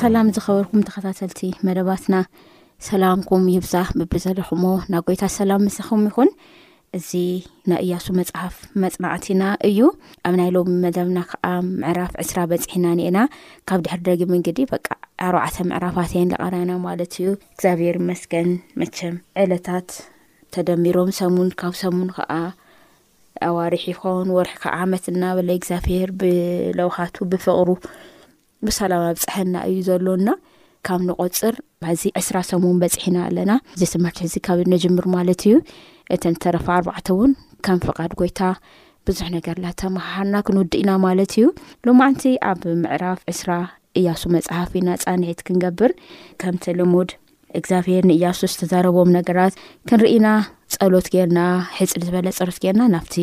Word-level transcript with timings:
ሰላም 0.00 0.26
ዝኸበርኩም 0.34 0.82
ተኸታተልቲ 0.88 1.40
መደባትና 1.66 2.14
ሰላምኩም 2.86 3.42
ይብዛ 3.54 3.74
ብብዘለኹሞ 3.98 4.64
ናብ 4.92 5.02
ጎይታት 5.08 5.32
ሰላም 5.38 5.60
ምስኹም 5.66 6.02
ይኹን 6.08 6.30
እዚ 6.98 7.10
ና 7.70 7.78
እያሱ 7.84 8.06
መፅሓፍ 8.18 8.54
መፅናዕቲና 8.82 9.42
እዩ 9.68 9.80
ኣብ 10.28 10.34
ናይ 10.40 10.48
ሎም 10.56 10.68
መደብና 10.84 11.18
ከዓ 11.30 11.44
ምዕራፍ 11.80 12.12
2ስራ 12.22 12.38
በፅሒና 12.52 12.86
ነኤና 13.00 13.18
ካብ 13.70 13.82
ድሕር 13.86 14.00
ደጊ 14.08 14.22
እንግዲ 14.38 14.60
በቃ 14.72 14.86
ኣርባዕተ 15.26 15.58
ምዕራፋት 15.72 16.12
የን 16.18 16.30
ለቀርና 16.32 16.72
ማለት 16.86 17.12
እዩ 17.18 17.28
እግዚኣብሔር 17.54 17.98
መስገን 18.10 18.48
መቸም 18.82 19.16
ዕለታት 19.44 19.90
ተደሚሮም 20.56 21.10
ሰሙን 21.20 21.50
ካብ 21.62 21.76
ሰሙን 21.82 22.08
ከዓ 22.18 22.30
ኣዋርሒ 23.50 23.82
ይኸውን 23.92 24.28
ወርሒ 24.38 24.54
ከዓ 24.64 24.72
ዓመት 24.86 25.04
እናበለ 25.14 25.50
እግዚኣብሄር 25.60 26.10
ብለውኻቱ 26.22 27.16
ብፍቅሩ 27.32 27.68
ብሰላማብፅሓና 28.66 29.54
እዩ 29.68 29.78
ዘሎና 29.88 30.28
ካብ 30.86 31.00
ንቆፅር 31.08 31.54
ዚ 32.00 32.10
2ስራ 32.20 32.36
ሰሙን 32.50 32.78
በፅሒና 32.82 33.16
ኣለና 33.28 33.52
እዘ 33.74 33.82
ስምርቲሕዚ 33.94 34.34
ካብ 34.46 34.58
ነጅምር 34.74 35.06
ማለት 35.16 35.40
እዩ 35.48 35.54
እተን 36.14 36.34
ተረፋ 36.44 36.66
ኣርባዕተ 36.78 37.08
እውን 37.14 37.32
ከም 37.66 37.78
ፍቃድ 37.86 38.12
ጎይታ 38.20 38.40
ብዙሕ 39.08 39.26
ነገርናተምሃርና 39.36 40.34
ክንውድ 40.46 40.72
እና 40.82 40.90
ማለት 41.06 41.32
እዩ 41.38 41.46
ሎ 41.86 41.94
ማዓንቲ 42.00 42.24
ኣብ 42.50 42.62
ምዕራፍ 42.82 43.20
ዕስራ 43.32 43.50
እያሱ 44.00 44.22
መፅሓፍ 44.36 44.70
ኢና 44.80 44.88
ፃንዒት 45.04 45.40
ክንገብር 45.48 45.92
ከምቲ 46.42 46.66
ልሙድ 46.80 47.10
እግዚኣብሄር 47.60 48.04
ንእያሱ 48.10 48.40
ዝተዛረቦም 48.52 49.12
ነገራት 49.18 49.54
ክንርኢና 49.88 50.26
ፀሎት 50.74 51.08
ገርና 51.14 51.40
ሕፅድ 51.78 52.02
ዝበለ 52.08 52.28
ፀሎት 52.40 52.60
ገርና 52.64 52.84
ናብቲ 52.94 53.16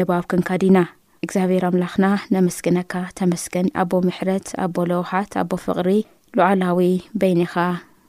ንባብ 0.00 0.24
ክንካዲና 0.32 0.78
እግዚኣብሄር 1.24 1.64
ኣምላኽና 1.68 2.06
ነመስግነካ 2.34 2.92
ተመስግን 3.18 3.66
ኣቦ 3.82 3.92
ምሕረት 4.06 4.48
ኣቦ 4.64 4.76
ለውሓት 4.90 5.30
ኣቦ 5.42 5.50
ፍቅሪ 5.66 5.90
ሉዓላዊ 6.38 6.78
በይኒኻ 7.20 7.54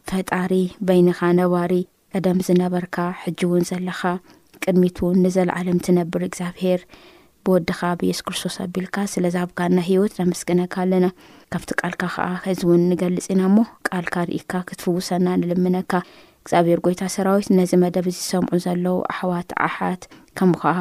ፈጣሪ 0.10 0.54
በይኒኻ 0.88 1.20
ነባሪ 1.40 1.74
ቀደም 2.16 2.40
ዝነበርካ 2.48 2.96
ሕጂ 3.22 3.40
እውን 3.48 3.64
ዘለኻ 3.70 4.02
ቅድሚቱ 4.64 4.98
ንዘለዓለም 5.24 5.80
ትነብር 5.86 6.22
እግዚኣብሄር 6.28 6.82
ብወድኻ 7.48 7.80
ብየስክርስቶስ 8.02 8.56
ኣቢልካ 8.66 8.96
ስለዚ 9.14 9.36
ኣብጋና 9.46 9.78
ሂወት 9.90 10.14
ነመስግነካ 10.22 10.74
ኣለና 10.86 11.08
ካብቲ 11.54 11.72
ቃልካ 11.82 12.04
ከዓ 12.14 12.28
እዚ 12.54 12.62
እውን 12.68 12.84
ንገልፅ 12.92 13.26
ኢና 13.34 13.42
እሞ 13.50 13.58
ቃልካ 13.90 14.16
ርኢካ 14.30 14.52
ክትፍውሰና 14.70 15.28
ንልምነካ 15.42 15.92
እግዚኣብሄር 16.44 16.80
ጎይታ 16.86 17.04
ሰራዊት 17.16 17.48
ነዚ 17.60 17.72
መደብ 17.84 18.08
እዚ 18.14 18.18
ሰምዑ 18.32 18.54
ዘለው 18.66 18.98
ኣሕዋት 19.14 19.52
ዓሓት 19.68 20.02
ከም 20.40 20.52
ከዓ 20.64 20.76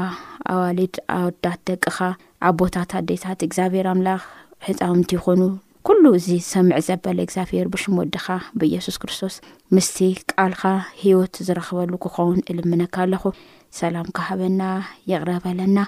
ኣዋሊድ 0.52 0.94
ኣወዳት 1.17 1.61
ደቅኻ 1.69 1.99
ኣብ 2.46 2.55
ቦታት 2.61 2.91
ኣዴታት 2.99 3.41
እግዚኣብሄር 3.46 3.87
ኣምላኽ 3.93 4.23
ሕፃውንቲ 4.67 5.11
ይኹኑ 5.17 5.43
ኩሉ 5.87 6.05
እዚ 6.19 6.29
ሰምዕ 6.52 6.76
ዘበለ 6.88 7.19
እግዚኣብሄር 7.25 7.67
ብሽም 7.73 7.94
ወድኻ 8.00 8.26
ብኢየሱስ 8.58 8.96
ክርስቶስ 9.02 9.35
ምስቲ 9.76 9.96
ቃልኻ 10.32 10.62
ሂወት 11.00 11.35
ዝረኽበሉ 11.46 11.93
ክኸውን 12.05 12.38
እልምነካ 12.52 12.94
ኣለኹ 13.06 13.25
ሰላም 13.81 14.08
ካሃበና 14.17 14.62
ይቕረበለና 15.12 15.79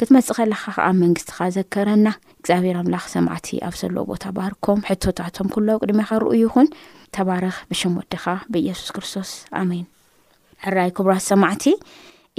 ክትመፅእ 0.00 0.36
ኸለኻ 0.38 0.62
ከዓ 0.76 0.86
መንግስትኻ 1.02 1.36
ዘከረና 1.56 2.08
እግዚኣብሄር 2.40 2.76
ኣምላኽ 2.80 3.04
ሰማዕቲ 3.14 3.48
ኣብ 3.66 3.74
ዘለዎ 3.80 4.04
ቦታ 4.10 4.24
ባህርኮም 4.36 4.80
ሕቶታቶም 4.88 5.48
ኩሎዊ 5.54 5.76
ቅድሚካርኡ 5.84 6.30
ይኹን 6.42 6.68
ተባርኽ 7.16 7.56
ብሽም 7.70 7.94
ወድኻ 8.00 8.24
ብእየሱስ 8.52 8.90
ክርስቶስ 8.96 9.30
ኣሜን 9.60 9.84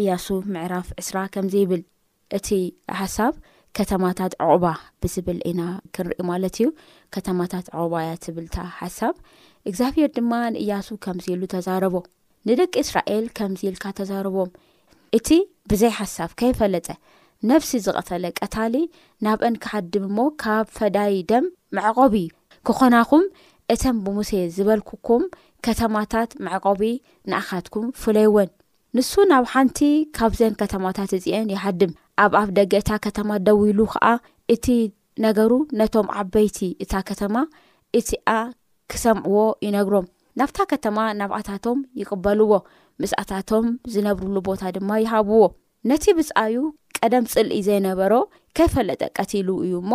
እያሱ 0.01 0.25
ምዕራፍ 0.53 0.87
ዕስራ 1.01 1.17
ከምዘይብል 1.33 1.81
እቲ 2.37 2.47
ሓሳብ 2.99 3.33
ከተማታት 3.77 4.33
ዕቑባ 4.43 4.65
ብዝብል 5.01 5.39
ኢና 5.49 5.61
ክንሪኢ 5.95 6.23
ማለት 6.29 6.55
እዩ 6.61 6.67
ከተማታት 7.13 7.65
ዕቁባያ 7.81 8.09
ትብልታ 8.23 8.57
ሓሳብ 8.79 9.15
እግዚኣብሔር 9.69 10.09
ድማ 10.17 10.31
ንእያሱ 10.55 10.87
ከምዚኢሉ 11.05 11.41
ተዛረቦ 11.53 11.95
ንደቂ 12.49 12.73
እስራኤል 12.85 13.25
ከምዚኢልካ 13.39 13.85
ተዛረቦም 13.99 14.51
እቲ 15.17 15.27
ብዘይ 15.71 15.93
ሓሳብ 15.99 16.29
ከይፈለጠ 16.39 16.87
ነፍሲ 17.49 17.71
ዝቐተለ 17.85 18.25
ቀታሊ 18.41 18.75
ናብአን 19.25 19.57
ክሓድብ 19.63 20.03
ሞ 20.17 20.23
ካብ 20.43 20.65
ፈዳይ 20.77 21.13
ደም 21.31 21.45
ማዕቆቢ 21.77 22.15
እ 22.29 22.61
ክኾናኹም 22.67 23.25
እተም 23.73 23.97
ብሙሴ 24.05 24.31
ዝበልኩኩም 24.55 25.23
ከተማታት 25.65 26.29
ማዕቆቢ 26.47 26.81
ንኣኻትኩም 27.29 27.85
ፍለይወን 28.03 28.49
ንሱ 28.95 29.11
ናብ 29.31 29.45
ሓንቲ 29.51 29.79
ካብ 30.17 30.31
ዘን 30.39 30.53
ከተማታት 30.59 31.11
እፅአን 31.17 31.47
ይሓድም 31.53 31.91
ኣብ 32.23 32.31
ኣብ 32.39 32.49
ደገ 32.57 32.73
እታ 32.83 32.91
ከተማ 33.05 33.29
ደው 33.47 33.57
ኢሉ 33.69 33.79
ከዓ 33.93 34.05
እቲ 34.53 34.65
ነገሩ 35.25 35.51
ነቶም 35.79 36.07
ዓበይቲ 36.19 36.59
እታ 36.83 36.93
ከተማ 37.09 37.35
እቲኣ 37.99 38.29
ክሰምዕዎ 38.91 39.39
ይነግሮም 39.65 40.05
ናብታ 40.39 40.57
ከተማ 40.71 40.97
ናብኣታቶም 41.19 41.79
ይቕበልዎ 42.01 42.51
ምስኣታቶም 43.01 43.65
ዝነብርሉ 43.93 44.35
ቦታ 44.47 44.61
ድማ 44.75 44.89
ይሃብዎ 45.03 45.41
ነቲ 45.89 46.05
ብፃኣዩ 46.17 46.55
ቀደም 46.99 47.25
ፅልኢ 47.33 47.57
ዘይነበሮ 47.67 48.13
ከይፈለጠ 48.57 49.01
ቀቲሉ 49.17 49.49
እዩ 49.65 49.73
እሞ 49.83 49.91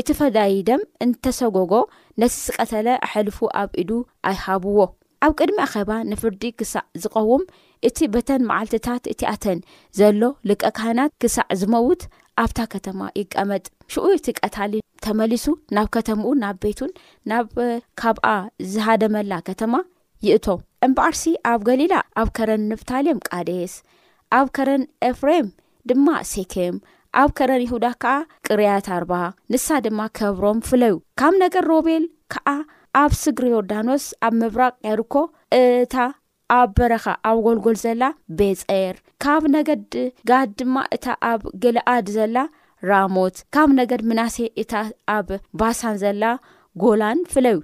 እቲ 0.00 0.08
ፈዳይደም 0.18 0.80
እንተሰጎጎ 1.04 1.72
ነቲ 2.20 2.32
ዝቀተለ 2.44 2.86
ኣሕልፉ 3.06 3.38
ኣብ 3.62 3.70
ኢዱ 3.82 3.90
ኣይሃብዎ 4.30 4.78
ኣብ 5.24 5.32
ቅድሚ 5.40 5.58
ኣኼባ 5.66 5.90
ንፍርዲ 6.10 6.42
ክሳዕ 6.58 6.82
ዝቀውም 7.02 7.42
እቲ 7.88 7.98
በተን 8.14 8.42
መዓልትታት 8.50 9.04
እቲኣተን 9.12 9.58
ዘሎ 9.98 10.20
ልቀ 10.48 10.62
ካህናት 10.76 11.12
ክሳዕ 11.22 11.48
ዝመውት 11.60 12.02
ኣብታ 12.42 12.60
ከተማ 12.74 13.00
ይቀመጥ 13.20 13.64
ሽዑ 13.94 14.04
እቲ 14.18 14.26
ቀታሊ 14.40 14.72
ተመሊሱ 15.04 15.44
ናብ 15.76 15.88
ከተሙኡን 15.94 16.38
ናብ 16.44 16.56
ቤቱን 16.64 16.92
ናብ 17.32 17.50
ካብኣ 18.02 18.26
ዝሃደመላ 18.72 19.32
ከተማ 19.48 19.74
ይእቶም 20.26 20.60
እምበኣርሲ 20.86 21.24
ኣብ 21.50 21.60
ገሊላ 21.68 21.94
ኣብ 22.20 22.28
ከረን 22.36 22.64
ንብታሌም 22.70 23.18
ቃዴስ 23.28 23.74
ኣብ 24.38 24.48
ከረን 24.56 24.82
ኤፍሬም 25.10 25.48
ድማ 25.90 26.08
ሴኬም 26.32 26.76
ኣብ 27.20 27.30
ከረን 27.38 27.62
ይሁዳ 27.66 27.86
ከዓ 28.02 28.14
ቅርያት 28.48 28.86
ኣርባ 28.96 29.14
ንሳ 29.52 29.68
ድማ 29.86 30.00
ከብሮም 30.18 30.60
ፍለዩ 30.68 30.94
ካብ 31.20 31.34
ነገር 31.44 31.66
ሮቤል 31.72 32.06
ከዓ 32.34 32.46
ኣብ 33.02 33.12
ስግሪ 33.22 33.46
ዮርዳኖስ 33.54 34.04
ኣብ 34.28 34.32
ምብራቅ 34.42 34.74
ያርኮ 34.90 35.14
እታ 35.58 35.94
ኣብ 36.54 36.68
በረኻ 36.78 37.04
ኣብ 37.28 37.36
ጎልጎል 37.46 37.76
ዘላ 37.84 38.04
ቤፀር 38.38 38.94
ካብ 39.22 39.42
ነገድ 39.54 39.84
ጋድ 40.30 40.50
ድማ 40.58 40.76
እታ 40.96 41.06
ኣብ 41.30 41.40
ገልኣድ 41.62 42.06
ዘላ 42.16 42.36
ራሞት 42.90 43.36
ካብ 43.54 43.70
ነገድ 43.80 44.02
ምናሴ 44.10 44.36
እታ 44.62 44.72
ኣብ 45.16 45.28
ባሳን 45.58 45.96
ዘላ 46.02 46.24
ጎላን 46.82 47.18
ፍለዩ 47.32 47.58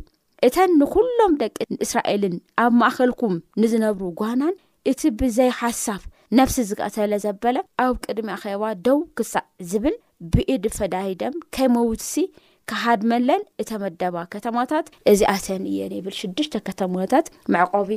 እተን 0.47 0.71
ንኩሎም 0.81 1.33
ደቂ 1.43 1.57
እስራኤልን 1.87 2.37
ኣብ 2.65 2.73
ማእኸልኩም 2.83 3.35
ንዝነብሩ 3.63 4.07
ጓናን 4.21 4.55
እቲ 4.93 5.01
ብዘይ 5.23 5.51
ሓሳብ 5.61 6.03
ነፍሲ 6.39 6.57
ዝቀተለ 6.71 7.13
ዘበለ 7.25 7.57
ኣብ 7.87 7.95
ቅድሚ 8.05 8.29
ኣኼባ 8.37 8.65
ደው 8.87 8.99
ክሳእ 9.19 9.47
ዝብል 9.73 9.97
ብኢድ 10.33 10.65
ፈዳይደም 10.79 11.37
ከይመውትሲ 11.57 12.15
ካሃድመለን 12.71 13.43
እተመደባ 13.63 14.17
ከተማታት 14.33 14.89
እዚኣሰን 15.13 15.63
እየን 15.73 15.93
ይብል 15.99 16.15
ሽዱሽተ 16.21 16.55
ከተማታት 16.69 17.29
መዕቆቢ 17.55 17.91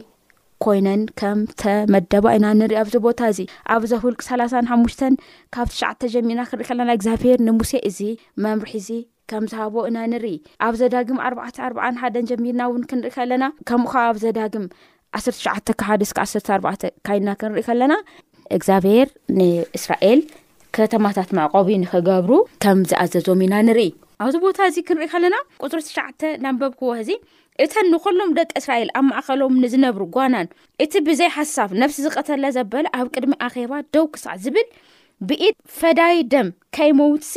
ኮይነን 0.66 1.02
ከም 1.20 1.40
ተመደባ 1.62 2.26
ኢና 2.38 2.46
ንሪኢ 2.60 2.76
ኣብዚ 2.82 2.96
ቦታ 3.06 3.20
እዚ 3.32 3.40
ኣብ 3.74 3.84
ዚ 3.90 3.94
ሁልቂ 4.04 4.20
3ላሳ 4.28 4.54
ሓሙሽተን 4.72 5.14
ካብ 5.56 5.68
ትሽዓተ 5.74 6.02
ጀሚርና 6.14 6.42
ክንሪኢ 6.50 6.68
ከለና 6.70 6.92
እግዚኣብሄር 6.98 7.38
ንሙሴ 7.48 7.72
እዚ 7.90 8.00
መምርሒ 8.46 8.72
እዚ 8.82 8.90
ከምዝሃቦ 9.32 9.76
ኢና 9.90 9.98
ንርኢ 10.12 10.36
ኣብ 10.68 10.74
ዘዳግም 10.82 11.20
ኣርባዕ 11.26 11.48
ኣባዓ 11.68 11.86
ሓደን 12.04 12.28
ጀሚርና 12.32 12.62
እውን 12.70 12.86
ክንሪኢ 12.92 13.12
ከለና 13.18 13.46
ከምኡ 13.72 13.92
ከዓ 13.94 14.06
ኣብዘዳግም 14.14 14.66
1ተሸዓ 15.22 15.54
ካብሓደስ 15.82 16.12
1ሰኣባዕ 16.28 16.74
ካይድና 17.08 17.30
ክንሪኢ 17.42 17.66
ከለና 17.70 17.94
እግዚኣብሄር 18.60 19.10
ንእስራኤል 19.40 20.22
ከተማታት 20.76 21.30
ማዕቆቢ 21.38 21.70
ንክገብሩ 21.84 22.32
ከምዝኣዘዞም 22.66 23.42
ኢና 23.48 23.56
ንሪኢ 23.68 23.92
ኣብዚ 24.24 24.36
ቦታ 24.48 24.58
እዚ 24.70 24.78
ክንሪኢ 24.90 25.08
ከለና 25.14 25.36
ቁፅሪ 25.64 25.80
ተሽዓተ 25.86 26.22
ናንበብክዎህእዚ 26.44 27.10
እተን 27.64 27.88
ንኮሎም 27.94 28.30
ደቂ 28.38 28.52
እስራኤል 28.60 28.90
ኣብ 29.00 29.04
ማእኸሎም 29.10 29.56
ንዝነብሩ 29.64 30.04
ጓናን 30.16 30.48
እቲ 30.84 30.94
ብዘይ 31.08 31.30
ሓሳፍ 31.38 31.70
ነፍሲ 31.82 31.98
ዝቀተለ 32.06 32.46
ዘበለ 32.56 32.86
ኣብ 33.00 33.08
ቅድሚ 33.16 33.34
ኣኼባ 33.48 33.74
ደው 33.96 34.06
ክሳዕ 34.14 34.36
ዝብል 34.46 34.68
ብኢድ 35.28 35.56
ፈዳይ 35.80 36.16
ደም 36.34 36.48
ከይ 36.76 36.92
መውትሲ 37.02 37.34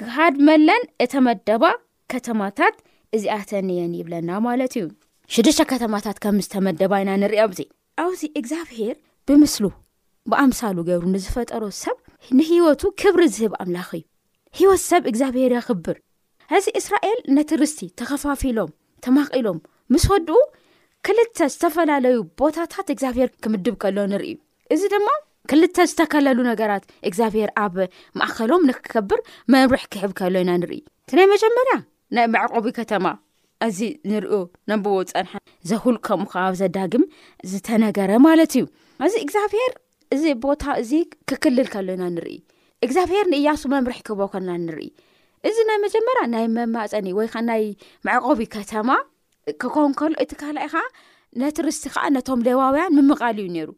ክሃድመለን 0.00 0.82
እተመደባ 1.04 1.64
ከተማታት 2.12 2.76
እዚኣተንየን 3.16 3.92
ይብለና 4.00 4.30
ማለት 4.48 4.72
እዩ 4.80 4.84
ሽዱሽተ 5.34 5.62
ከተማታት 5.72 6.16
ከም 6.22 6.36
ምስተመደባ 6.40 6.92
ኢና 7.02 7.10
ንሪኦም 7.22 7.52
እዚ 7.54 7.60
ኣብዚ 8.04 8.22
እግዚኣብሄር 8.40 8.96
ብምስሉ 9.28 9.64
ብኣምሳሉ 10.32 10.76
ገብሩ 10.88 11.06
ንዝፈጠሮ 11.14 11.62
ሰብ 11.84 11.96
ንሂወቱ 12.38 12.82
ክብሪ 13.02 13.22
ዝህብ 13.36 13.52
ኣምላኽ 13.62 13.90
እዩ 13.96 14.02
ሂወት 14.58 14.82
ሰብ 14.90 15.02
እግዚኣብሄር 15.10 15.52
ያኽብር 15.58 15.98
እዚ 16.58 16.66
እስራኤል 16.80 17.18
ነቲ 17.36 17.50
ርስቲ 17.62 17.80
ተኸፋፊሎም 17.98 18.70
ተማቂሎም 19.06 19.58
ምስ 19.92 20.04
ወድኡ 20.12 20.36
ክልተ 21.06 21.38
ዝተፈላለዩ 21.52 22.16
ቦታታት 22.40 22.88
እግዚኣብሄር 22.94 23.28
ክምድብ 23.42 23.74
ከሎ 23.82 23.98
ንርኢ 24.12 24.28
እዚ 24.74 24.82
ድማ 24.92 25.08
ክልተ 25.50 25.76
ዝተከለሉ 25.90 26.38
ነገራት 26.50 26.84
እግዚኣብሄር 27.08 27.50
ኣብ 27.62 27.74
ማእከሎም 28.20 28.62
ንክከብር 28.68 29.20
መምርሕ 29.52 29.84
ክሕብ 29.92 30.12
ከሎ 30.20 30.34
ኢና 30.44 30.52
ንርኢ 30.62 30.78
እቲ 31.04 31.10
ናይ 31.18 31.26
መጀመርያ 31.34 31.72
ናይ 32.16 32.26
መዕቆቢ 32.34 32.66
ከተማ 32.78 33.06
እዚ 33.66 33.78
ንሪኦ 34.10 34.36
ነቦቦ 34.70 34.96
ፀንሓ 35.12 35.32
ዘሁል 35.70 35.96
ከምኡ 36.06 36.30
ከባ 36.34 36.46
ዘዳግም 36.60 37.04
ዝተነገረ 37.50 38.12
ማለት 38.28 38.54
እዩ 38.58 38.64
እዚ 39.06 39.14
እግዚኣብሄር 39.26 39.72
እዚ 40.16 40.24
ቦታ 40.44 40.62
እዚ 40.82 40.92
ክክልል 41.30 41.68
ከሎ 41.74 41.88
ኢና 41.96 42.04
ንርኢ 42.16 42.36
እግዚኣብሄር 42.86 43.26
ንእያሱ 43.32 43.62
መምርሕ 43.74 43.98
ክህቦ 44.06 44.20
ከልና 44.32 44.52
ንርኢ 44.66 44.86
እዚ 45.48 45.56
ናይ 45.68 45.78
መጀመርያ 45.84 46.22
ናይ 46.34 46.44
መማፀኒ 46.56 47.06
ወይ 47.18 47.28
ከዓ 47.32 47.40
ናይ 47.50 47.62
መዕቆቢ 48.06 48.40
ከተማ 48.54 48.90
ክኸንከሉ 49.60 50.12
እቲ 50.22 50.32
ካልእ 50.42 50.68
ከዓ 50.74 50.82
ነትርስቲ 51.40 51.84
ከዓ 51.94 52.04
ነቶም 52.16 52.40
ሌዋውያን 52.48 52.94
ምምቓል 52.98 53.38
እዩ 53.44 53.48
ነይሩ 53.56 53.70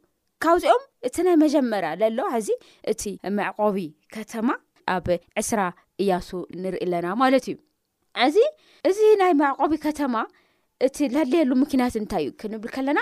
ካብዚኦም 0.45 0.83
እቲ 1.07 1.17
ናይ 1.27 1.37
መጀመርያ 1.45 1.91
ዘሎ 2.01 2.19
ሕዚ 2.35 2.49
እቲ 2.93 3.03
መዕቆቢ 3.39 3.77
ከተማ 4.15 4.49
ኣብ 4.95 5.07
ዕስራ 5.41 5.61
እያሱ 6.03 6.29
ንርኢ 6.63 6.83
ኣለና 6.87 7.07
ማለት 7.23 7.45
እዩ 7.53 7.57
እዚ 8.27 8.37
እዚ 8.91 8.99
ናይ 9.23 9.33
መዕቆቢ 9.43 9.73
ከተማ 9.89 10.15
እቲ 10.87 10.97
ዘድለየሉ 11.15 11.51
ምኪንያት 11.63 11.95
እንታይ 12.01 12.25
እዩ 12.25 12.31
ክንብል 12.41 12.71
ከለና 12.77 13.01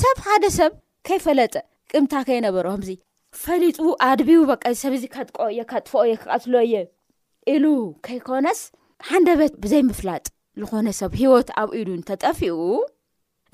ሰብ 0.00 0.18
ሓደ 0.26 0.44
ሰብ 0.58 0.72
ከይፈለጠ 1.08 1.54
ቅምታ 1.92 2.12
ከይነበሩዚፈሊጡ 2.28 3.78
ኣቢቡ 4.10 4.30
በዚ 4.50 4.74
ሰብ 4.84 4.94
ዚ 5.02 5.08
ጥ 5.28 5.54
የ 5.60 5.64
ካጥፈኦ 5.72 6.04
የ 6.12 6.16
ክቀትሎ 6.22 6.54
የ 6.74 6.82
ኢሉ 7.52 7.66
ከይኮነስ 8.06 8.60
ሓንደ 9.08 9.28
በት 9.38 9.54
ብዘይምፍላጥ 9.62 10.24
ዝኾነ 10.60 10.88
ሰብ 10.98 11.12
ሂወት 11.20 11.48
ኣብ 11.62 11.70
ኢሉ 11.78 11.88
እንተጠፊኡ 11.98 12.58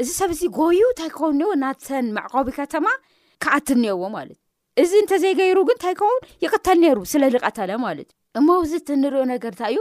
እዚ 0.03 0.09
ሰብ 0.21 0.31
እዚ 0.35 0.43
ጎዩ 0.59 0.81
እንታይ 0.91 1.09
ክኸውኒ 1.15 1.43
ናተን 1.63 2.07
መዕቆቢ 2.17 2.49
ከተማ 2.59 2.87
ክኣት 3.43 3.69
እኒአዎ 3.75 4.03
ማለት 4.17 4.39
እዩ 4.81 4.85
እዚ 4.85 4.93
እንተዘይገይሩ 5.03 5.59
ግን 5.69 5.77
እታይ 5.81 5.95
ከውን 6.01 6.19
ይቅተል 6.45 6.79
ነይሩ 6.85 6.99
ስለዝቀተለ 7.13 7.71
ማለት 7.87 8.09
እዩ 8.39 8.41
እሞዚ 8.41 8.73
እቲ 8.81 8.89
ንሪኦ 9.03 9.23
ነገር 9.33 9.53
ንታ 9.57 9.63
እዩ 9.73 9.81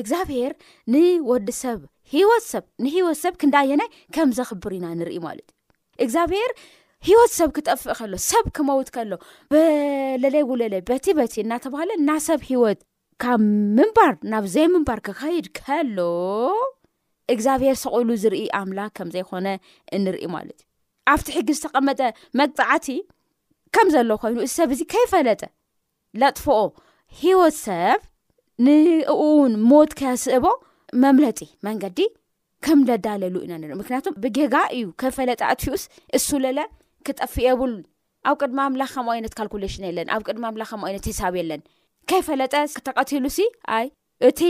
እግዚኣብሄር 0.00 0.52
ንወዲ 0.92 1.48
ሰብ 1.62 1.80
ሂወት 2.12 2.44
ሰብ 2.52 2.64
ንሂወት 2.84 3.18
ሰብ 3.24 3.34
ክንዳየናይ 3.40 3.90
ከም 4.16 4.30
ዘኽብር 4.38 4.74
ኢና 4.78 4.86
ንርኢ 5.00 5.18
ማለት 5.28 5.48
እዩ 5.50 6.04
እግዚኣብሄር 6.06 6.50
ሂወት 7.08 7.32
ሰብ 7.40 7.50
ክጠፍእ 7.56 7.92
ከሎ 8.00 8.14
ሰብ 8.30 8.46
ክመውት 8.58 8.88
ከሎ 8.94 9.12
በለለይ 9.54 10.44
ውለለ 10.52 10.76
በቲ 10.90 11.06
በቲ 11.20 11.34
እናተባሃለ 11.44 11.90
ናሰብ 12.08 12.40
ሂወት 12.52 12.80
ካብ 13.22 13.40
ምንባር 13.76 14.12
ናብዘይ 14.32 14.66
ምንባር 14.74 14.98
ክኸይድ 15.06 15.46
ከሎ 15.58 15.98
እግዚኣብሄር 17.32 17.76
ሰቅሉ 17.84 18.08
ዝርኢ 18.22 18.42
ኣምላክ 18.58 18.90
ከም 18.98 19.08
ዘይኮነ 19.14 19.46
ንሪኢ 20.04 20.26
ማለት 20.34 20.58
እዩ 20.62 21.08
ኣብቲ 21.12 21.26
ሕጊ 21.36 21.48
ዝተቐመጠ 21.58 22.00
መግጣዕቲ 22.40 22.86
ከም 23.76 23.88
ዘሎ 23.94 24.10
ኮይኑ 24.22 24.36
እዚ 24.44 24.52
ሰብ 24.58 24.70
እዚ 24.74 24.82
ከይፈለጠ 24.92 25.42
ለጥፎኦ 26.20 26.60
ሂወት 27.22 27.56
ሰብ 27.66 28.00
ንእኡውን 28.66 29.52
ሞት 29.70 29.92
ከስእቦ 30.00 30.46
መምለጢ 31.02 31.40
መንገዲ 31.68 31.98
ከም 32.66 32.80
ዘዳለሉ 32.90 33.34
ኢና 33.46 33.52
ንሪኢ 33.62 33.76
ምክንያቱም 33.82 34.16
ብገጋ 34.24 34.54
እዩ 34.76 34.86
ከይፈለጠ 35.02 35.40
ኣትዩስ 35.52 35.82
እሱውለለ 36.18 36.60
ክጠፍእ 37.08 37.44
የቡሉ 37.48 37.74
ኣብ 38.28 38.36
ቅድሚ 38.42 38.58
ኣምላኽ 38.68 38.90
ከምኡ 38.96 39.10
ይነት 39.20 39.34
ካልኩሌሽን 39.40 39.84
የለን 39.88 40.08
ኣብ 40.16 40.22
ቅድሚ 40.28 40.44
ኣምላኽ 40.52 40.70
ከምኡ 40.74 40.86
ይነት 40.92 41.04
ህሳብ 41.10 41.34
የለን 41.40 41.60
ከይፈለጠ 42.10 42.54
ክተቀትሉሲ 42.76 43.38
ኣይ 43.76 43.86
እቲ 44.28 44.40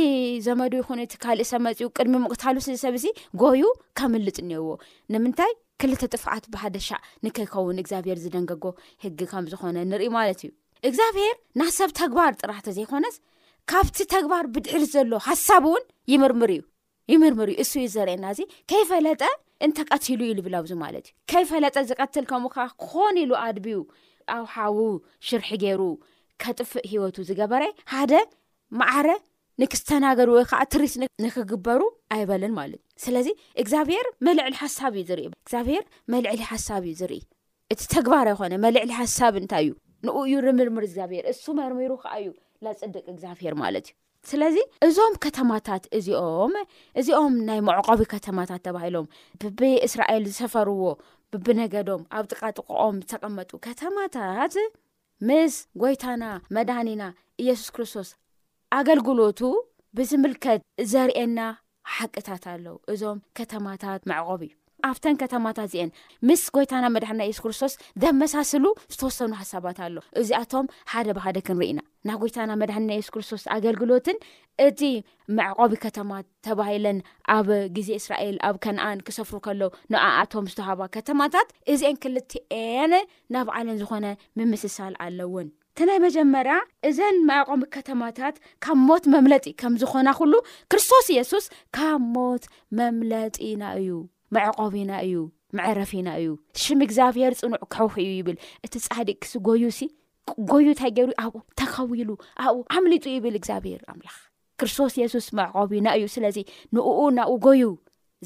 ዘመዱ 0.45 0.73
ይኹንእቲ 0.81 1.15
ካሊእ 1.23 1.49
ሰመፅኡ 1.53 1.87
ቅድሚ 1.97 2.15
ምቕታሉስ 2.25 2.67
ዝሰብ 2.75 2.95
ዚ 3.03 3.07
ጎዩ 3.41 3.63
ከምልፅ 3.99 4.37
እኔሄዎ 4.43 4.69
ንምንታይ 5.13 5.53
ክልተ 5.83 6.03
ጥፍዓት 6.13 6.45
ብሓደ 6.53 6.77
ሻእ 6.87 7.01
ንከይኸውን 7.25 7.79
እግዚኣብሄር 7.83 8.19
ዝደንገጎ 8.25 8.65
ህጊ 9.05 9.19
ከምዝኾነ 9.33 9.77
ንሪኢ 9.93 10.11
ማለት 10.19 10.41
እዩ 10.47 10.51
እግዚኣብሄር 10.91 11.35
ና 11.61 11.67
ሰብ 11.79 11.91
ተግባር 12.01 12.33
ጥራሕተ 12.43 12.75
ዘይኮነስ 12.79 13.17
ካብቲ 13.73 13.99
ተግባር 14.15 14.45
ብድሕር 14.55 14.85
ዘሎ 14.95 15.13
ሃሳብ 15.29 15.67
እውን 15.71 15.85
ይምርምር 16.13 16.53
እዩ 16.57 16.63
ይምርምር 17.13 17.49
እዩ 17.53 17.57
እሱእዩ 17.65 17.87
ዘርእየና 17.97 18.27
እዚ 18.35 18.41
ከይፈለጠ 18.73 19.23
እንተቀትሉ 19.67 20.21
ዩዝብላዙ 20.31 20.71
ማእዩፈለጠ 20.85 21.77
ዝቀትል 21.91 22.27
ከምኡከ 22.33 22.59
ክኾን 22.85 23.17
ኢሉ 23.25 23.33
ኣድቢዩ 23.49 23.79
ኣውሓዊ 24.39 24.79
ሽርሒ 25.29 25.51
ገይሩ 25.65 25.83
ከጥፍእ 26.43 26.87
ሂወቱ 26.91 27.17
ዝገበረ 27.31 27.63
ሓደ 27.95 28.13
ማዓረ 28.81 29.09
ንክስተናገዱ 29.61 30.29
ወይ 30.37 30.45
ከዓ 30.51 30.61
ትሪስ 30.73 30.93
ንክግበሩ 31.25 31.81
ኣይበለን 32.15 32.53
ማለት 32.59 32.81
እዩ 32.83 33.01
ስለዚ 33.05 33.29
እግዚኣብሄር 33.63 34.07
መልዕሊ 34.27 34.53
ሓሳብ 34.63 34.93
እዩ 35.01 35.05
ዝኢ 35.11 35.25
እግዚኣብሄር 35.43 35.85
መልዕሊ 36.15 36.41
ሓሳብ 36.51 36.85
እዩ 36.91 36.95
ዝርኢ 37.01 37.23
እቲ 37.73 37.81
ተግባር 37.95 38.27
ኣይኮነ 38.33 38.55
መልዕሊ 38.67 38.91
ሓሳብ 39.01 39.35
እንታይ 39.41 39.65
እዩ 39.69 39.73
ን 40.07 40.15
እዩ 40.21 40.35
ንምርምር 40.51 40.85
እግዚኣብሔር 40.89 41.25
እሱ 41.33 41.43
መርሚሩ 41.61 41.93
ከዓ 42.05 42.13
እዩ 42.23 42.31
ናፅድቅ 42.67 43.05
እግዚኣብሄር 43.15 43.55
ማለት 43.63 43.87
እዩ 43.91 43.95
ስለዚ 44.31 44.57
እዞም 44.87 45.15
ከተማታት 45.25 45.85
እዚኦም 45.97 46.55
እዚኦም 47.01 47.35
ናይ 47.49 47.59
መዕቀቢ 47.69 48.01
ከተማታት 48.15 48.63
ተባሂሎም 48.67 49.07
ብብእስራኤል 49.41 50.25
ዝሰፈርዎ 50.31 50.83
ብብነገዶም 51.33 52.03
ኣብ 52.19 52.25
ጥቃጥቆኦም 52.33 52.97
ዝተቀመጡ 53.05 53.51
ከተማታት 53.67 54.55
ምስ 55.29 55.55
ጐይታና 55.83 56.25
መድኒና 56.57 57.03
ኢየሱስ 57.45 57.71
ክርስቶስ 57.77 58.09
ኣገልግሎቱ 58.79 59.41
ብዝምልከት 59.99 60.61
ዘርእየና 60.93 61.41
ሓቂታት 61.97 62.45
ኣለው 62.53 62.77
እዞም 62.93 63.19
ከተማታት 63.39 64.01
መዕቐብ 64.11 64.41
እዩ 64.47 64.53
ኣብተን 64.87 65.17
ከተማታት 65.21 65.67
እዚአን 65.69 65.91
ምስ 66.29 66.43
ጎይታና 66.55 66.87
መድሕንና 66.95 67.23
የሱስ 67.27 67.41
ክርስቶስ 67.45 67.73
ዘመሳስሉ 68.03 68.65
ዝተወሰኑ 68.95 69.31
ሓሳባት 69.41 69.79
ኣሎ 69.87 69.97
እዚኣቶም 70.21 70.67
ሓደ 70.93 71.09
ብሃደ 71.17 71.37
ክንርኢ 71.47 71.71
ና 71.79 71.81
ና 72.09 72.17
ጎይታና 72.23 72.51
መድሕኒና 72.63 72.91
የሱስ 72.99 73.11
ክርስቶስ 73.15 73.45
ኣገልግሎትን 73.55 74.19
እቲ 74.67 74.81
መዕቆሚ 75.39 75.75
ከተማት 75.85 76.27
ተባሂለን 76.49 76.99
ኣብ 77.37 77.49
ግዜ 77.79 77.89
እስራኤል 78.01 78.37
ኣብ 78.49 78.57
ከነኣን 78.67 79.03
ክሰፍሩ 79.09 79.37
ከሎ 79.47 79.63
ንኣኣቶም 79.95 80.49
ዝተዋሃቦ 80.53 80.81
ከተማታት 80.97 81.51
እዚአን 81.75 81.99
ክልትኤን 82.05 82.95
ናብ 83.37 83.51
ዓለም 83.61 83.79
ዝኾነ 83.83 84.07
ምምስሳል 84.41 84.95
ኣለውን 85.07 85.49
እቲ 85.79 85.85
ናይ 85.89 85.99
መጀመርያ 86.05 86.55
እዘን 86.89 87.19
መዕቆሚ 87.29 87.65
ከተማታት 87.77 88.37
ካብ 88.67 88.79
ሞት 88.89 89.05
መምለጢ 89.15 89.47
ከም 89.63 89.75
ዝኾና 89.83 90.09
ኩሉ 90.21 90.33
ክርስቶስ 90.71 91.09
የሱስ 91.19 91.47
ካብ 91.79 92.01
ሞት 92.19 92.47
መምለጢና 92.79 93.63
እዩ 93.81 93.89
መዕቆብና 94.37 94.91
እዩ 95.07 95.15
መዕረፊና 95.59 96.09
እዩ 96.21 96.29
ሽም 96.63 96.81
እግዚኣብሄር 96.87 97.33
ፅኑዕ 97.41 97.61
ክሕውሕ 97.73 97.95
እዩ 98.07 98.11
ይብል 98.19 98.37
እቲ 98.67 98.75
ጻዲቅ 98.87 99.19
ሲ 99.31 99.41
ጎዩ 99.47 99.63
ሲ 99.79 99.89
ጎዩ 100.51 100.65
እንታይ 100.73 100.91
ገይሩዩ 100.97 101.15
ኣብኡ 101.25 101.37
ተኸውሉ 101.61 102.11
ኣብኡ 102.45 102.61
ዓምሊጡ 102.79 103.05
ይብል 103.17 103.35
እግዚኣብሄር 103.41 103.81
ኣምላኽ 103.93 104.17
ክርስቶስ 104.61 104.95
የሱስ 105.03 105.27
መዕቀቢና 105.39 105.87
እዩ 105.99 106.05
ስለዚ 106.17 106.39
ንኡ 106.77 106.89
ናብኡ 107.19 107.35
ጎዩ 107.47 107.63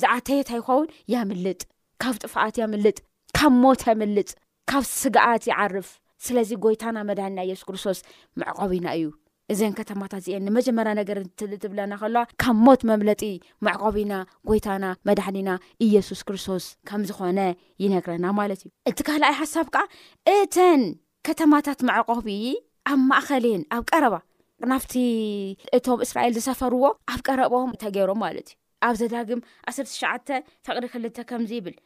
ዝዓተየታ 0.02 0.50
ይኸውን 0.60 0.88
የ 1.14 1.22
ምልጥ 1.30 1.62
ካብ 2.02 2.14
ጥፋኣት 2.24 2.56
የምልጥ 2.62 2.98
ካብ 3.38 3.52
ሞተ 3.64 3.84
ምልጥ 4.02 4.30
ካብ 4.72 4.84
ስግኣት 5.00 5.44
ይዓርፍ 5.52 5.90
ስለዚ 6.26 6.50
ጎይታና 6.64 6.98
መድንና 7.10 7.40
የሱስ 7.50 7.64
ክርስቶስ 7.68 7.98
መዕቆቢና 8.40 8.86
እዩ 8.98 9.06
እዘን 9.52 9.72
ከተማታት 9.78 10.20
እዚየ 10.22 10.36
ንመጀመር 10.46 10.88
ነገር 10.98 11.16
ትብለና 11.62 11.92
ከለዋ 12.02 12.20
ካብ 12.42 12.58
ሞት 12.66 12.82
መምለጢ 12.90 13.22
ማዕቆቢና 13.66 14.12
ጎይታና 14.48 14.84
መድሕኒና 15.08 15.50
ኢየሱስ 15.86 16.20
ክርስቶስ 16.28 16.66
ከም 16.88 17.02
ዝኾነ 17.08 17.40
ይነግረና 17.84 18.26
ማለት 18.40 18.60
እዩ 18.64 18.70
እቲ 18.90 18.98
ካልኣይ 19.08 19.34
ሓሳብ 19.40 19.66
ከዓ 19.74 19.84
እተን 20.34 20.82
ከተማታት 21.28 21.82
ማዕቆቢ 21.90 22.28
ኣብ 22.92 23.00
ማእኸሊን 23.10 23.64
ኣብ 23.76 23.84
ቀረባ 23.92 24.14
ናፍቲ 24.72 24.94
እቶም 25.78 26.00
እስራኤል 26.06 26.34
ዝሰፈርዎ 26.38 26.84
ኣብ 27.12 27.20
ቀረባም 27.28 27.70
ተገይሮም 27.84 28.20
ማለት 28.24 28.48
እዩ 28.52 28.56
ኣብ 28.88 28.94
ዘዳግም 29.02 29.40
1ስተሸዓ 29.74 30.12
ፍቕሪ 30.68 30.84
ክል 30.94 31.04
ከምዚ 31.30 31.52
ይብል 31.60 31.76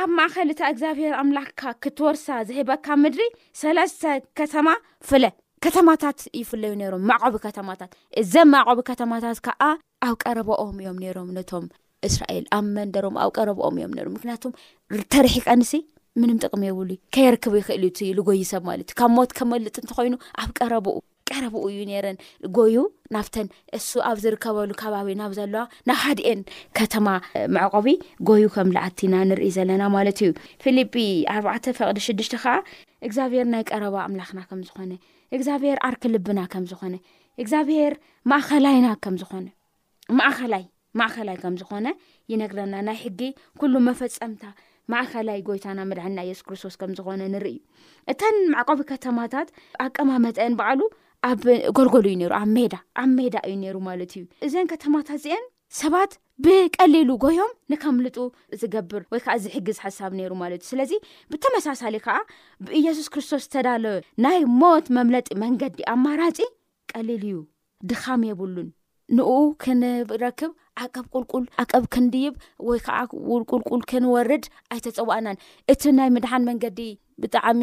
ኣብ 0.00 0.08
ማእኸሊ 0.20 0.48
እታ 0.54 0.62
እግዚኣብሔር 0.72 1.12
ኣምላክካ 1.24 1.60
ክትወርሳ 1.82 2.26
ዝህበካ 2.48 2.86
ምድሪ 3.04 3.22
ሰለስተ 3.62 4.02
ከተማ 4.40 4.66
ፍለ 5.10 5.24
ከተማታት 5.64 6.18
ይፍለዩ 6.40 6.72
ነሮም 6.80 7.02
መዕቆቢ 7.10 7.36
ከተማታት 7.46 7.90
እዘብ 8.20 8.46
መዕቆቢ 8.54 8.80
ከተማታት 8.90 9.38
ከኣ 9.46 9.60
ኣብ 10.06 10.14
ቀረበኦም 10.22 10.76
እዮም 10.82 10.98
ነሮም 11.04 11.30
ነቶም 11.36 11.64
እስራኤል 12.08 12.44
ኣብ 12.56 12.66
መንደሮም 12.76 13.16
ኣብ 13.22 13.30
ቀረብኦም 13.36 13.78
እዮም 13.82 13.94
ምክንያቱም 14.16 14.52
ተርሒቀንሲ 15.14 15.72
ምንም 16.20 16.38
ጥቕሚ 16.44 16.62
የብሉ 16.68 16.90
ከየረክብ 17.14 17.54
ይክእል 17.60 17.82
ዩ 18.18 18.22
ጎይ 18.28 18.40
ሰብ 18.52 18.62
ማለት 18.70 18.86
እዩ 18.90 18.96
ካብ 19.00 19.10
ሞት 19.16 19.32
ከመልጥ 19.38 19.74
እንተኮይኑ 19.82 20.14
ኣብ 20.42 20.50
ቀረብኡ 20.58 20.96
ቀረብኡ 21.30 21.62
እዩ 21.72 21.78
ነረን 21.90 22.16
ጎዩ 22.56 22.76
ናብተን 23.14 23.48
እሱ 23.78 23.88
ኣብ 24.08 24.16
ዝርከበሉ 24.24 24.70
ከባቢ 24.82 25.08
ናብ 25.20 25.32
ዘለዋ 25.38 25.62
ናብ 25.88 25.98
ሓድኤን 26.04 26.40
ከተማ 26.78 27.06
ማዕቆቢ 27.56 27.86
ጎዩ 28.28 28.44
ከም 28.54 28.70
ላዓቲና 28.76 29.14
ንርኢ 29.30 29.50
ዘለና 29.58 29.82
ማለት 29.96 30.20
እዩ 30.26 30.30
ፊልጲ 30.64 30.94
ኣባዕ 31.34 31.56
ፈቅዲ 31.80 31.98
6ዱሽ 32.08 32.30
ከዓ 32.44 32.56
እግዚኣብሄር 33.08 33.46
ናይ 33.54 33.64
ቀረባ 33.72 33.94
ኣምላኽና 34.08 34.40
ከም 34.50 34.62
ዝኾነ 34.68 34.92
እግዚኣብሄር 35.36 35.78
ኣርኪ 35.86 36.02
ልብና 36.14 36.40
ከም 36.52 36.64
ዝኾነ 36.70 36.94
እግዚኣብሄር 37.42 37.94
ማእኸላይና 38.30 38.86
ከም 39.04 39.16
ዝኾነ 39.22 39.46
ማእኸላይ 40.20 40.64
ማእኸላይ 40.98 41.36
ከም 41.42 41.54
ዝኾነ 41.60 41.86
ይነግረና 42.32 42.74
ናይ 42.86 42.96
ሕጊ 43.02 43.20
ኩሉ 43.60 43.74
መፈፀምታ 43.88 44.44
ማእኸላይ 44.92 45.38
ጎይታና 45.48 45.80
መድሕና 45.90 46.18
የሱስ 46.28 46.44
ክርስቶስ 46.48 46.74
ከም 46.80 46.92
ዝኾነ 46.98 47.20
ንርኢ 47.34 47.56
እተን 48.12 48.38
ማዕቆቢ 48.54 48.80
ከተማታት 48.92 49.48
ኣቀማ 49.86 50.10
መጠአን 50.26 50.56
በዕሉ 50.60 50.80
ኣብ 51.30 51.42
ገልጎሉ 51.78 52.04
እዩ 52.10 52.16
ነሩ 52.22 52.32
ኣብ 52.40 52.48
ሜዳ 52.56 52.74
ኣብ 53.02 53.10
ሜዳ 53.18 53.34
እዩ 53.48 53.54
ነይሩ 53.64 53.76
ማለት 53.90 54.12
እዩ 54.18 54.24
እዘን 54.48 54.68
ከተማታት 54.72 55.16
እዚአን 55.20 55.44
ሰባት 55.82 56.12
ብቀሊሉ 56.44 57.10
ጎዮም 57.22 57.52
ንከምልጡ 57.72 58.16
ዝገብር 58.60 59.02
ወይ 59.12 59.20
ከዓ 59.24 59.34
ዝሕግዝ 59.44 59.76
ሓሳብ 59.84 60.10
ነይሩ 60.18 60.32
ማለት 60.42 60.60
እዩ 60.62 60.68
ስለዚ 60.72 60.92
ብተመሳሳሌ 61.30 61.94
ከዓ 62.04 62.16
ብኢየሱስ 62.66 63.08
ክርስቶስ 63.14 63.42
ዝተዳለ 63.46 63.86
ናይ 64.24 64.38
ሞት 64.60 64.86
መምለጢ 64.98 65.28
መንገዲ 65.44 65.78
ኣማራፂ 65.94 66.38
ቀሊል 66.92 67.22
እዩ 67.28 67.38
ድኻም 67.92 68.22
የብሉን 68.30 68.68
ንኡ 69.18 69.30
ክንረክብ 69.64 70.52
ዓቀብ 70.84 71.06
ቁልቁል 71.14 71.44
ዓቀብ 71.62 71.84
ክንድይብ 71.94 72.34
ወይ 72.68 72.78
ከዓ 72.86 72.98
ቁልቁልቁል 73.32 73.82
ክንወርድ 73.92 74.46
ኣይተፀዋእናን 74.74 75.40
እቲ 75.74 75.82
ናይ 76.00 76.10
ምድሓን 76.16 76.46
መንገዲ 76.50 76.80
ብጣዕሚ 77.24 77.62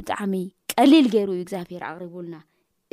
ብጣዕሚ 0.00 0.34
ቀሊል 0.74 1.06
ገይሩ 1.16 1.30
እግዚኣብሄር 1.42 1.84
ኣቅሪቡልና 1.90 2.36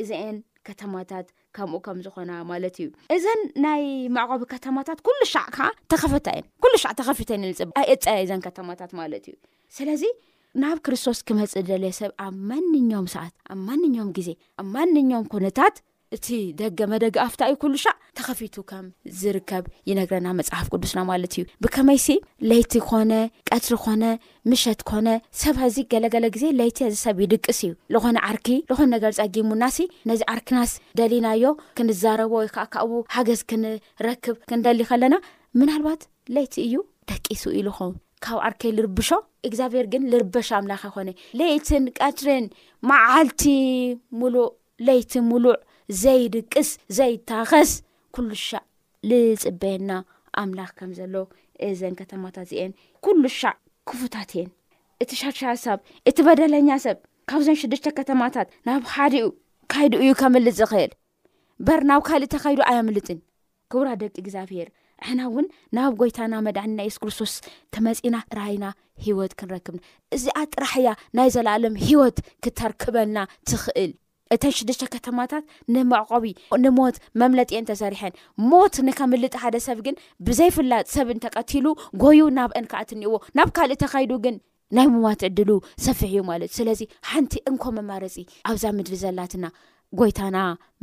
እዚአን 0.02 0.36
ከተማታት 0.68 1.26
ከምኡ 1.56 1.80
ከም 1.86 1.98
ዝኮና 2.04 2.30
ማለት 2.50 2.76
እዩ 2.82 2.86
እዘን 3.16 3.40
ናይ 3.64 3.82
መዕቆቢ 4.16 4.42
ከተማታት 4.52 4.98
ኩሉ 5.06 5.18
ሻዕ 5.32 5.46
ከዓ 5.56 5.66
ተኸፈታ 5.92 6.26
እየን 6.36 6.46
ኩሉ 6.64 6.74
ሻዕ 6.84 6.92
ተኸፊተኒልፅብ 7.00 7.70
ኣ 7.80 7.82
ኤፀ 7.94 8.06
ዘን 8.30 8.42
ከተማታት 8.46 8.92
ማለት 9.00 9.24
እዩ 9.30 9.36
ስለዚ 9.78 10.04
ናብ 10.62 10.78
ክርስቶስ 10.86 11.20
ክመፅ 11.28 11.50
ዝደለየ 11.58 11.92
ሰብ 12.00 12.10
ኣብ 12.24 12.34
ማንኛም 12.50 13.06
ሰዓት 13.14 13.34
ኣብ 13.52 13.60
ማንኛም 13.68 14.10
ግዜ 14.18 14.28
ኣብ 14.60 14.66
ማንኛም 14.76 15.24
ኩነታት 15.32 15.76
እቲ 16.14 16.28
ደገ 16.60 16.78
መደገ 16.92 17.14
ኣፍታ 17.26 17.40
እዩ 17.50 17.54
ኩሉ 17.62 17.74
ሻዕ 17.84 17.92
ተከፊቱ 18.18 18.54
ከም 18.70 18.86
ዝርከብ 19.20 19.64
ይነግረና 19.88 20.28
መፅሓፍ 20.38 20.66
ቅዱስና 20.74 21.00
ማለት 21.10 21.32
እዩ 21.38 21.42
ብከመይሲ 21.64 22.06
ለይቲ 22.50 22.72
ኮነ 22.88 23.12
ቀትሪ 23.50 23.76
ኮነ 23.84 24.04
ምሸት 24.50 24.80
ኮነ 24.90 25.08
ሰብ 25.40 25.56
ኣዚ 25.66 25.76
ገለገለ 25.92 26.26
ግዜ 26.36 26.44
ለይቲየዚሰብ 26.60 27.16
ይድቅስ 27.24 27.60
እዩ 27.66 27.72
ዝኾነ 27.94 28.16
ዓርኪ 28.30 28.48
ዝኾነ 28.70 28.88
ነገር 28.96 29.12
ፀጊሙናሲ 29.20 29.78
ነዚ 30.10 30.20
ዓርክናስ 30.36 30.72
ደሊናዮ 31.00 31.44
ክንዛረቦ 31.78 32.32
ወይከዓ 32.42 32.64
ካብ 32.76 32.92
ሃገዝ 33.16 33.42
ክንረክብ 33.52 34.36
ክንደሊ 34.50 34.80
ከለና 34.90 35.14
ምናልባት 35.60 36.02
ለይቲ 36.36 36.54
እዩ 36.68 36.76
ደቂሱ 37.12 37.42
ኢሉ 37.60 37.68
ኹም 37.78 37.94
ካብ 38.26 38.38
ዓርከይ 38.48 38.72
ልርብሾ 38.78 39.08
እግዚኣብሔር 39.46 39.86
ግን 39.94 40.02
ዝርበሻ 40.12 40.48
ኣምላክ 40.60 40.82
ኮነ 40.94 41.08
ለይትን 41.40 41.86
ቀትርን 42.02 42.44
መዓልቲ 42.92 43.42
ሙሉእ 44.20 44.50
ለይቲ 44.86 45.12
ሙሉዕ 45.30 45.56
ዘይድቅስ 46.02 46.68
ዘይታኸስ 46.98 47.70
ኩሉ 48.14 48.28
ሻዕ 48.48 48.60
ዝፅበየና 49.10 49.92
ኣምላኽ 50.42 50.70
ከምዘሎ 50.78 51.16
እዘን 51.68 51.94
ከተማታት 52.00 52.44
እዚየን 52.46 52.72
ኩሉ 53.04 53.22
ሻዕ 53.40 53.52
ክፉታት 53.88 54.30
እየን 54.36 54.48
እቲ 55.02 55.10
ሻሻሳብ 55.22 55.78
እቲ 56.10 56.16
በደለኛ 56.26 56.68
ሰብ 56.84 56.98
ካብዞን 57.30 57.58
ሽዱሽተ 57.62 57.86
ከተማታት 57.98 58.48
ናብ 58.68 58.82
ሓደኡ 58.94 59.26
ካይዱ 59.72 59.92
እዩ 60.04 60.10
ከምልፅ 60.20 60.54
ዝኽእል 60.60 60.92
በር 61.66 61.80
ናብ 61.90 62.02
ካሊእ 62.08 62.30
ተካይዱ 62.34 62.60
ኣየምልጥን 62.70 63.18
ክቡራ 63.72 63.88
ደቂ 64.02 64.16
እግዚኣብሄር 64.22 64.68
እሕና 65.04 65.20
እውን 65.28 65.46
ናብ 65.76 65.92
ጎይታና 66.00 66.34
መድዕንና 66.46 66.78
ኤስ 66.88 66.96
ክርስቶስ 67.02 67.32
ተመፂና 67.74 68.16
ጥራይና 68.32 68.64
ሂወት 69.04 69.32
ክንረክብና 69.40 69.80
እዚኣ 70.16 70.38
ጥራሕያ 70.54 70.88
ናይ 71.18 71.28
ዘለኣሎም 71.36 71.76
ሂወት 71.86 72.18
ክተርክበልና 72.46 73.18
ትኽእል 73.50 73.92
እተን 74.34 74.52
ሽዱሽተ 74.58 74.84
ከተማታት 74.94 75.44
ንመዕቆቢ 75.74 76.24
ንሞት 76.62 76.96
መምለጢአን 77.20 77.68
ተሰሪሐን 77.70 78.16
ሞት 78.50 78.74
ንከምልጥ 78.86 79.34
ሓደ 79.42 79.56
ሰብ 79.66 79.78
ግን 79.86 79.96
ብዘይፍላጥ 80.26 80.84
ሰብንተቀቲሉ 80.96 81.66
ጎዩ 82.02 82.20
ናብአን 82.38 82.68
ክኣት 82.72 82.90
እኒዎ 82.96 83.14
ናብ 83.38 83.50
ካልእ 83.56 83.78
ተካይዱ 83.82 84.12
ግን 84.26 84.36
ናይ 84.76 84.86
ምዋት 84.94 85.20
ዕድሉ 85.28 85.50
ሰፊሕ 85.86 86.10
እዩ 86.14 86.22
ማለት 86.30 86.50
እዩ 86.52 86.56
ስለዚ 86.60 86.80
ሓንቲ 87.10 87.34
እንኮ 87.50 87.64
ኣማረፂ 87.82 88.16
ኣብዛ 88.52 88.64
ምድሪ 88.78 88.96
ዘላትና 89.04 89.44
ጎይታና 89.98 90.36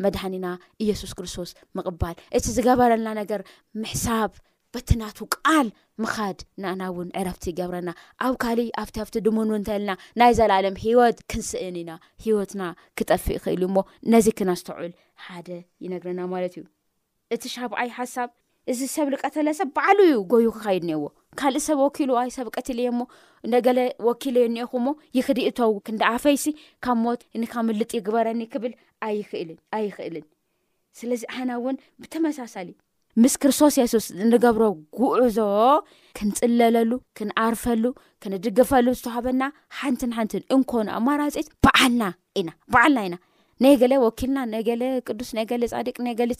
መድሓኒና 0.04 0.48
ኢየሱስ 0.84 1.12
ክርስቶስ 1.18 1.50
ምቕባል 1.78 2.16
እቲ 2.38 2.46
ዝገበረልና 2.58 3.10
ነገር 3.22 3.42
ምሕሳብ 3.82 4.32
በቲ 4.76 4.90
ናቱ 5.00 5.18
ቃል 5.38 5.68
ምኻድ 6.02 6.38
ንኣና 6.62 6.82
እውን 6.92 7.08
ዕረፍቲ 7.20 7.44
ይገብረና 7.52 7.90
ኣብ 8.26 8.36
ካሊእ 8.44 8.70
ኣብቲ 8.82 8.96
ብቲ 9.08 9.16
ድሙን 9.26 9.50
እንተይለና 9.58 9.92
ናይ 10.20 10.32
ዘለኣለም 10.38 10.76
ሂወት 10.84 11.18
ክንስእን 11.32 11.78
ኢና 11.82 11.92
ሂወትና 12.26 12.62
ክጠፊእ 13.00 13.36
ይክእል 13.38 13.58
እዩ 13.58 13.68
እሞ 13.70 13.78
ነዚ 14.14 14.28
ክናስተዑል 14.40 14.94
ሓደ 15.24 15.50
ይነግርና 15.86 16.22
ማለት 16.34 16.54
እዩ 16.60 16.64
እቲ 17.36 17.44
ይሓሳ 17.90 18.16
እዚ 18.72 18.80
ሰብ 18.96 19.08
ዝቀተለሰብ 19.14 19.70
በዓሉ 19.76 20.00
ዩ 20.10 20.16
ጎዩ 20.32 20.48
ክኸይድ 20.58 20.84
እኒአዎ 20.88 21.04
ካልእ 21.40 21.64
ሰብ 21.68 21.78
ወኪሉ 21.86 22.10
ኣይ 22.22 22.30
ሰብ 22.38 22.48
ቀትል 22.56 22.80
እዮሞ 22.84 23.00
ነገለ 23.56 23.80
ወኪል 24.08 24.36
የ 24.40 24.44
እኒአኹሞ 24.50 24.88
ይክዲ 25.18 25.40
እቶው 25.50 25.72
ክንዳኣፈይሲ 25.88 26.46
ካብ 26.86 26.98
ሞት 27.04 27.22
ንካምልጥ 27.44 27.92
ይግበረኒ 27.98 28.42
ክብል 28.54 28.74
ክልኣይክእልን 29.32 30.26
ስለዚ 31.00 31.22
ኣና 31.38 31.50
እውን 31.60 31.76
ብተመሳሳሊ 32.04 32.70
ምስ 33.24 33.34
ክርስቶስ 33.43 33.76
የሱስ 33.80 34.06
ንገብሮ 34.32 34.63
ጉዕዞ 35.00 35.39
ክንፅለለሉ 36.17 36.91
ክንኣርፈሉ 37.17 37.84
ክንድግፈሉ 38.24 38.88
ዝተዋሃበና 38.97 39.43
ሓንትን 39.80 40.12
ሓንትን 40.17 40.43
እንኮኑ 40.56 40.88
ኣማራፂት 41.00 41.47
በዓልና 41.65 42.04
ኢና 42.41 42.50
በዓልና 42.74 43.02
ኢና 43.08 43.17
ነይ 43.65 43.76
ገሌ 43.82 43.93
ወኪልና 44.06 44.38
ነይ 44.54 44.63
ገሌ 44.69 44.84
ቅዱስ 45.08 45.30
ነይ 45.38 45.45
ገሌ 45.52 45.63
ፃዲቅ 45.74 45.95
ነገሊት 46.08 46.39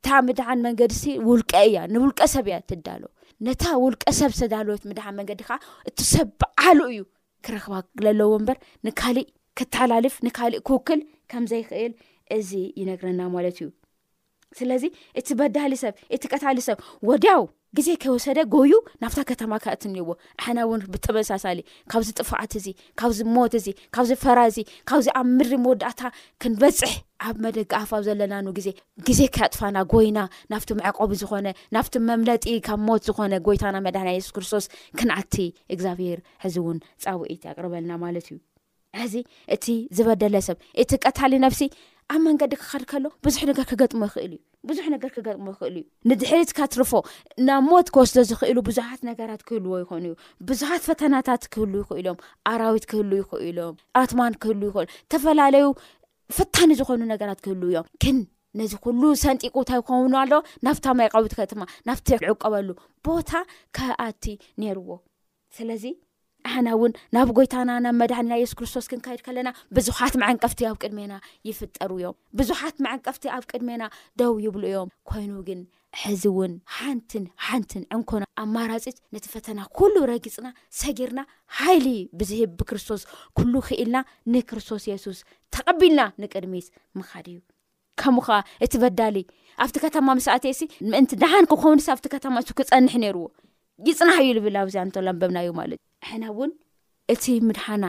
እታ 0.00 0.10
ምድሓን 0.26 0.60
መንገዲ 0.66 0.92
ሲ 1.00 1.14
ውልቀ 1.28 1.52
እያ 1.68 1.78
ንውልቀ 1.94 2.20
ሰብ 2.34 2.46
እያ 2.48 2.56
ትዳሎ 2.70 3.02
ነታ 3.46 3.64
ውልቀ 3.82 4.02
ሰብ 4.18 4.30
ዝተዳልዎት 4.38 4.82
ምድሓን 4.90 5.16
መንገዲ 5.18 5.40
ከዓ 5.48 5.56
እቲሰዓሉ 5.90 6.78
እዩ 6.92 7.00
ክረክባ 7.48 7.74
ለለዎ 8.04 8.30
እምበር 8.38 8.58
ንካሊእ 8.88 9.28
ክተሓላልፍ 9.60 10.16
ንካሊእ 10.28 10.64
ክውክል 10.68 11.02
ከምዘይክእል 11.32 11.92
እዚ 12.38 12.50
ይነግረና 12.80 13.20
ማለት 13.36 13.58
እዩ 13.60 13.68
ስለዚ 14.58 14.84
እቲ 15.20 15.28
በዳሊ 15.40 15.72
ሰብ 15.82 15.94
እቲ 16.14 16.22
ቀታሊ 16.34 16.58
ሰብ 16.68 16.78
ወድያው 17.08 17.42
ግዜ 17.78 17.88
ከወሰደ 18.02 18.38
ጎዩ 18.54 18.72
ናብታ 19.02 19.20
ከተማ 19.30 19.52
ካእት 19.64 19.82
እኒዎ 19.88 20.06
ሓና 20.44 20.58
እውን 20.66 20.80
ብተመሳሳሊ 20.92 21.58
ካብዚ 21.92 22.08
ጥፋዓት 22.20 22.54
እዚ 22.60 22.66
ካብዚ 23.00 23.18
ሞት 23.34 23.52
እዚ 23.60 23.66
ካብዚ 23.94 24.10
ፈራ 24.22 24.38
እዚ 24.50 24.58
ካብዚ 24.90 25.06
ኣብ 25.20 25.28
ምድሪ 25.36 25.54
መወዳእታ 25.66 26.02
ክንበፅሕ 26.44 26.94
ኣብ 27.28 27.36
መደጋኣፋብ 27.44 28.02
ዘለናን 28.08 28.48
ግዜ 28.58 28.68
ግዜ 29.08 29.20
ካያጥፋና 29.38 29.76
ጎይና 29.94 30.18
ናብቲ 30.54 30.70
መዕቆቢ 30.82 31.12
ዝኮነ 31.22 31.48
ናብቲ 31.76 31.94
መምለጢ 32.10 32.46
ካብ 32.68 32.82
ሞት 32.90 33.06
ዝኾነ 33.10 33.32
ጎይታና 33.48 33.76
መድሕና 33.88 34.08
የሱስ 34.18 34.34
ክርስቶስ 34.38 34.66
ክንዓቲ 35.00 35.36
እግዚኣብሄር 35.76 36.20
ሕዚ 36.46 36.56
እውን 36.64 36.78
ፃውዒት 37.04 37.42
ያቅርበልና 37.50 37.92
ማለት 38.06 38.26
እዩ 38.32 38.38
ሕዚ 39.00 39.16
እቲ 39.54 39.66
ዝበደለ 39.96 40.34
ሰብ 40.46 40.58
እቲ 40.82 40.90
ቀታሊ 41.06 41.32
ነብሲ 41.44 41.62
ኣብ 42.12 42.20
መንገዲ 42.26 42.52
ክኸድ 42.60 42.84
ከሎ 42.90 43.04
ብዙሕ 43.24 43.42
ነገር 43.50 43.64
ክገጥሞ 43.70 44.00
ይኽእል 44.08 44.32
እዩ 44.36 44.40
ብዙሕ 44.68 44.86
ነገር 44.94 45.10
ክገጥሞ 45.16 45.46
ይኽእል 45.54 45.76
እዩ 45.80 45.84
ንድሕሪትካ 46.10 46.58
ትርፎ 46.74 46.92
ናብ 47.48 47.62
ሞት 47.68 47.88
ክወስዶ 47.94 48.22
ዝኽእሉ 48.30 48.56
ብዙሓት 48.68 49.00
ነገራት 49.10 49.42
ክህልዎ 49.48 49.74
ይኾኑ 49.82 50.04
እዩ 50.12 50.16
ብዙሓት 50.48 50.82
ፈተናታት 50.88 51.44
ክህሉ 51.52 51.72
ይኽእሎ 51.82 52.06
ም 52.16 52.20
ኣራዊት 52.52 52.86
ክህሉ 52.92 53.10
ይኽእሎም 53.22 53.76
ኣትማን 54.02 54.36
ክህሉ 54.44 54.60
ይኽእሉ 54.70 54.86
ተፈላለዩ 55.14 55.68
ፍታኒ 56.38 56.70
ዝኾኑ 56.82 57.00
ነገራት 57.14 57.40
ክህልው 57.44 57.68
እዮም 57.72 57.86
ክን 58.02 58.18
ነዚ 58.58 58.72
ኩሉ 58.84 59.02
ሰንጢቁንታ 59.24 59.70
ይኸውኑ 59.80 60.14
ኣሎ 60.24 60.32
ናብታ 60.66 60.86
ማይ 60.98 61.08
ቀዊት 61.14 61.32
ከትማ 61.38 61.62
ናብቲ 61.88 62.08
ዕቀበሉ 62.32 62.68
ቦታ 63.06 63.30
ከኣቲ 63.76 64.24
ነይርዎ 64.62 64.90
ስለዚ 65.56 65.84
ኣሓና 66.48 66.68
እውን 66.76 66.92
ናብ 67.14 67.28
ጎይታና 67.36 67.70
ናብ 67.84 67.94
መድሕኒ 68.02 68.26
ናብ 68.30 68.38
የሱስ 68.42 68.56
ክርስቶስ 68.58 68.86
ክንካይድ 68.90 69.20
ከለና 69.26 69.48
ብዙሓት 69.76 70.14
መዓንቀፍቲ 70.22 70.60
ኣብ 70.70 70.76
ቅድሜና 70.82 71.14
ይፍጠሩ 71.48 71.90
እዮም 71.98 72.16
ብዙሓት 72.38 72.76
መዓንቀፍቲ 72.84 73.24
ኣብ 73.36 73.44
ቅድሜና 73.50 73.82
ደው 74.20 74.32
ይብሉ 74.44 74.64
እዮም 74.70 74.88
ኮይኑ 75.10 75.32
ግን 75.48 75.60
ሕዚ 76.02 76.22
እውን 76.30 76.52
ሓንቲን 76.78 77.24
ሓንትን 77.46 77.84
ዕንኮ 77.96 78.10
ኣማራፂት 78.42 78.96
ነቲ 79.14 79.24
ፈተና 79.34 79.60
ኩሉ 79.78 79.94
ረጊፅና 80.12 80.48
ሰጊርና 80.80 81.20
ሃይሊ 81.60 81.88
ብዝህብ 82.18 82.52
ብክርስቶስ 82.60 83.02
ኩሉ 83.40 83.54
ክእልና 83.68 83.98
ንክርስቶስ 84.34 84.84
የሱስ 84.92 85.20
ተቐቢልና 85.56 86.00
ንቅድሚት 86.24 86.68
ምኻድ 86.98 87.26
እዩ 87.32 87.38
ከምኡ 88.02 88.24
ከዓ 88.28 88.38
እቲ 88.64 88.72
በዳሊ 88.82 89.16
ኣብቲ 89.64 89.76
ከተማ 89.84 90.08
መስኣትየሲ 90.18 90.60
ምእንቲ 90.92 91.12
ደሓን 91.22 91.48
ክኸውንሰ 91.50 91.86
ኣብቲ 91.96 92.06
ከተማ 92.16 92.36
እሱ 92.44 92.50
ክፀንሕ 92.60 92.94
ነይርዎ 93.04 93.26
ጊፅና 93.86 94.10
እዩ 94.22 94.30
ልብል 94.38 94.56
ኣብዚያ 94.64 94.82
እንተለንበብና 94.86 95.38
እዩ 95.44 95.52
ማለት 95.60 95.78
እዩ 95.80 95.89
ሕና 96.08 96.24
እውን 96.32 96.52
እቲ 97.14 97.24
ምድሓና 97.48 97.84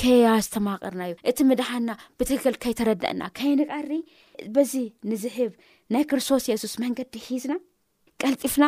ከያስተማቅርና 0.00 1.02
እዩ 1.08 1.14
እቲ 1.30 1.38
ምድሓና 1.50 1.90
ብትክክል 2.18 2.54
ከይተረድአና 2.62 3.22
ከይንቃሪ 3.38 3.90
በዚ 4.54 4.72
ንዝህብ 5.10 5.52
ናይ 5.94 6.04
ክርስቶስ 6.10 6.44
የሱስ 6.50 6.74
መንገዲ 6.84 7.14
ሒዝና 7.26 7.54
ቀልጢፍና 8.22 8.66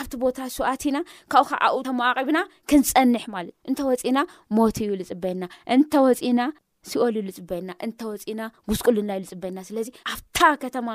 ኣብቲ 0.00 0.14
ቦታ 0.22 0.38
ስዋዋትና 0.56 0.96
ካብኡ 1.32 1.46
ከዓ 1.50 1.62
ኡ 1.76 1.78
ተማዋቒብና 1.88 2.40
ክንፀኒሕ 2.70 3.24
ማለት 3.34 3.54
እዩ 3.56 3.68
እንተ 3.70 3.80
ወፂእና 3.88 4.18
ሞት 4.56 4.76
ዩ 4.88 4.90
ልፅበየና 5.00 5.44
እንተ 5.76 5.92
ወፂና 6.06 6.42
ሲኦል 6.90 7.14
ዩ 7.18 7.22
ልፅበየና 7.30 7.70
እንተ 7.86 7.98
ወፂና 8.10 8.42
ጉስቁሉና 8.70 9.10
እዩ 9.20 9.24
ዝፅበየና 9.30 9.62
ስለዚ 9.70 9.88
ኣብታ 10.12 10.38
ከተማ 10.62 10.88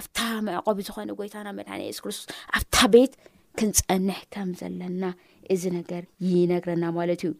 ኣብታ 0.00 0.20
መዕቆቢ 0.48 0.78
ዝኾነ 0.88 1.10
ጎይታና 1.20 1.48
መድሓና 1.60 1.82
የሱስ 1.88 2.02
ክርስቶስ 2.06 2.28
ኣብታ 2.58 2.76
ቤት 2.94 3.12
ክንፀንሕ 3.60 4.18
ከም 4.34 4.50
ዘለና 4.60 5.04
እዚ 5.54 5.62
ነገር 5.78 6.02
ይነግረና 6.30 6.84
ማለት 6.98 7.22
እዩ 7.26 7.32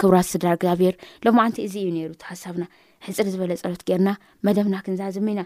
ክብራት 0.00 0.26
ስድራር 0.32 0.54
እግዚኣብሄር 0.58 0.94
ሎ 1.26 1.30
ማዓንቲ 1.38 1.58
እዚ 1.68 1.74
እዩ 1.82 1.88
ነሩ 1.96 2.10
ሓሳብና 2.30 2.64
ሕፅር 3.06 3.26
ዝበለ 3.32 3.52
ፀሎት 3.62 3.82
ገርና 3.88 4.10
መደብና 4.46 4.76
ክንዛዝመኢና 4.86 5.42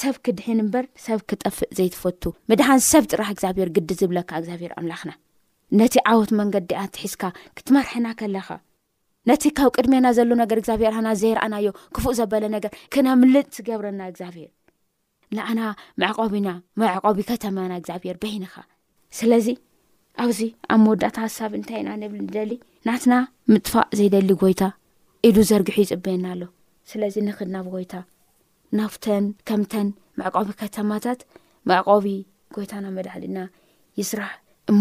ሰብ 0.00 0.14
ክድሕን 0.26 0.60
እምበር 0.64 0.84
ሰብ 1.06 1.18
ክጠፍእ 1.30 1.70
ዘይትፈቱ 1.78 2.22
ምድሓን 2.50 2.80
ሰብ 2.90 3.04
ጥራሕ 3.12 3.28
እግዚኣብሄር 3.34 3.68
ግዲ 3.76 3.90
ዝብለካ 4.00 4.30
ግብሄር 4.46 4.72
ኣምላኽና 4.80 5.12
ነቲ 5.80 5.94
ዓወት 6.10 6.30
መንገዲ 6.40 6.70
ኣትሒዝካ 6.82 7.22
ክትመርሐና 7.58 8.06
ከለኻ 8.20 8.48
ነቲ 9.30 9.42
ካብ 9.56 9.70
ቅድሜና 9.76 10.06
ዘሎ 10.18 10.30
ነገር 10.42 10.58
እግዚኣብሄርና 10.60 11.08
ዘይረኣናዮ 11.22 11.68
ክፉእ 11.96 12.14
ዘበለ 12.18 12.44
ነገር 12.56 12.72
ክነምልጥ 12.94 13.46
ትገብረና 13.56 14.00
እግዚኣብሄር 14.10 14.50
ንኣና 15.36 15.60
መዕቆቢና 16.02 16.50
መዕቆቢ 16.82 17.18
ከተማና 17.30 17.72
እግዚኣብሄር 17.80 18.16
በይንኻ 18.22 18.54
ስለዚ 19.16 19.46
ኣብዚ 20.22 20.40
ኣብ 20.72 20.78
መወዳእታ 20.84 21.16
ሃሳብ 21.24 21.50
እንታይ 21.58 21.78
ኢና 21.80 21.90
ንብል 22.00 22.20
ንደሊ 22.26 22.52
ናትና 22.86 23.14
ምጥፋእ 23.52 23.86
ዘይደሊ 23.98 24.30
ጎይታ 24.42 24.62
ኢሉ 25.26 25.36
ዘርጊሑ 25.50 25.76
ይፅበየና 25.84 26.24
ኣሎ 26.34 26.42
ስለዚ 26.90 27.14
ንኽድ 27.26 27.48
ናብ 27.54 27.66
ጎይታ 27.74 27.94
ናብተን 28.78 29.24
ከምተን 29.48 29.88
መዕቆቢ 30.20 30.48
ከተማታት 30.62 31.20
መዕቆቢ 31.70 32.06
ጎይታና 32.56 32.86
መድሕሊና 32.96 33.38
ይስራሕ 34.00 34.32
እሞ 34.72 34.80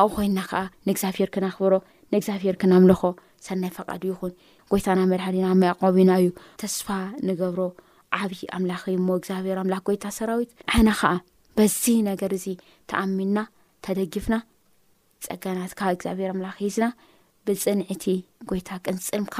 ኣብኡ 0.00 0.10
ኮይና 0.16 0.38
ከዓ 0.50 0.60
ንእግዚኣብሄር 0.86 1.28
ክናኽብሮ 1.34 1.74
ንእግዚኣብሄር 2.12 2.56
ክናምልኾ 2.62 3.02
ሰናይ 3.46 3.72
ፈቃድ 3.76 4.02
ይኹን 4.10 4.32
ጎይታና 4.70 5.00
መድሕድና 5.12 5.44
ብመዕቆቢና 5.52 6.10
እዩ 6.20 6.28
ተስፋ 6.62 6.88
ንገብሮ 7.28 7.62
ዓብዪ 8.20 8.40
ኣምላኽ 8.56 8.82
ሞ 9.06 9.10
እግዚኣብሄር 9.20 9.56
ኣምላኽ 9.62 9.80
ጎይታ 9.88 10.04
ሰራዊት 10.18 10.50
ዓይና 10.72 10.90
ከዓ 11.00 11.12
በዚ 11.58 11.82
ነገር 12.10 12.30
እዚ 12.38 12.46
ተኣሚና 12.92 13.38
ተደጊፍና 13.86 14.34
ፀጋናትካ 15.26 15.80
እግዚኣብሔር 15.96 16.30
ኣምላኽ 16.34 16.56
ሒዝና 16.64 16.86
ብፅንዒቲ 17.46 18.04
ጎይታ 18.50 18.68
ቅንፅምካ 18.86 19.36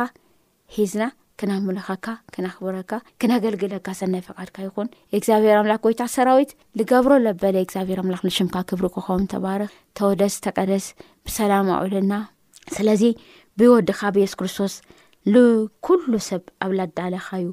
ሒዝና 0.74 1.04
ክናምልኸካ 1.40 2.06
ክናኽብረካ 2.34 2.92
ክነገልግለካ 3.20 3.86
ሰናይ 4.00 4.22
ፈቃድካ 4.26 4.56
ይኹን 4.66 4.88
እግዚኣብሔር 5.18 5.56
ኣምላክ 5.60 5.80
ጎይታ 5.86 6.02
ሰራዊት 6.14 6.50
ዝገብሮ 6.78 7.12
ለበለ 7.26 7.56
እግዚኣብሔር 7.64 8.00
ኣምላክ 8.02 8.22
ንሽምካ 8.28 8.56
ክብሪ 8.70 8.84
ክኸም 8.96 9.22
ተባሃርኽ 9.34 9.72
ተወደስ 10.00 10.34
ተቀደስ 10.46 10.86
ብሰላም 11.28 11.70
ኣዕልና 11.78 12.12
ስለዚ 12.76 13.04
ብወድኻ 13.60 14.00
ብየሱስ 14.16 14.36
ክርስቶስ 14.40 14.74
ንኩሉ 15.32 16.12
ሰብ 16.28 16.44
ኣብ 16.66 16.70
ላዳለኻዩ 16.80 17.46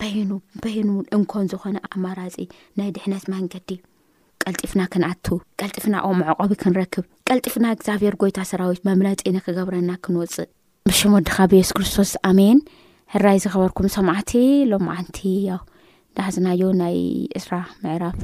በይኑ 0.00 0.30
በይኑ 0.62 0.88
እንኮን 1.18 1.44
ዝኾነ 1.54 1.76
ኣማራፂ 1.94 2.36
ናይ 2.78 2.88
ድሕነት 2.96 3.26
መንገዲ 3.34 3.68
ቀልጢፍና 4.48 4.82
ክንዓት 4.92 5.28
ቀልጢፍና 5.60 5.94
ምዕቆቢ 6.18 6.50
ክንረክብ 6.62 7.04
ቀልጢፍና 7.28 7.66
እግዚኣብሄር 7.74 8.14
ጎይታ 8.20 8.38
ሰራዊት 8.50 8.80
መምለጢንክገብረና 8.88 9.90
ክንወፅእ 10.04 10.48
ብሽም 10.88 11.14
ወድኻ 11.16 11.36
ብየሱስ 11.52 11.74
ክርስቶስ 11.76 12.10
ኣሜን 12.30 12.58
ሕራይ 13.14 13.38
ዝኸበርኩም 13.44 13.88
ሰማዕቲ 13.96 14.30
ሎመዓንቲ 14.72 15.18
ያ 15.48 15.54
ዳሕዝናዮ 16.18 16.62
ናይ 16.82 16.96
እስራ 17.40 17.54
ምዕራፍ 17.82 18.20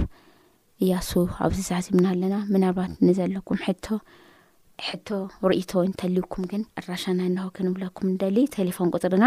እያሱ 0.85 1.11
ኣብዚ 1.47 1.59
ዝዚምና 1.71 2.07
ኣለና 2.15 2.37
ምናርባት 2.53 2.93
ንዘለኩም 3.09 3.61
ሕቶ 3.67 3.85
ሕቶ 4.89 5.09
ርእቶ 5.51 5.73
እተልዩኩም 5.89 6.45
ግን 6.51 6.63
ኣራሻና 6.81 7.21
እን 7.29 7.37
ክንብለኩም 7.57 8.09
ንደሊ 8.13 8.37
ቴሌፎን 8.57 8.89
ቁጥርና 8.95 9.27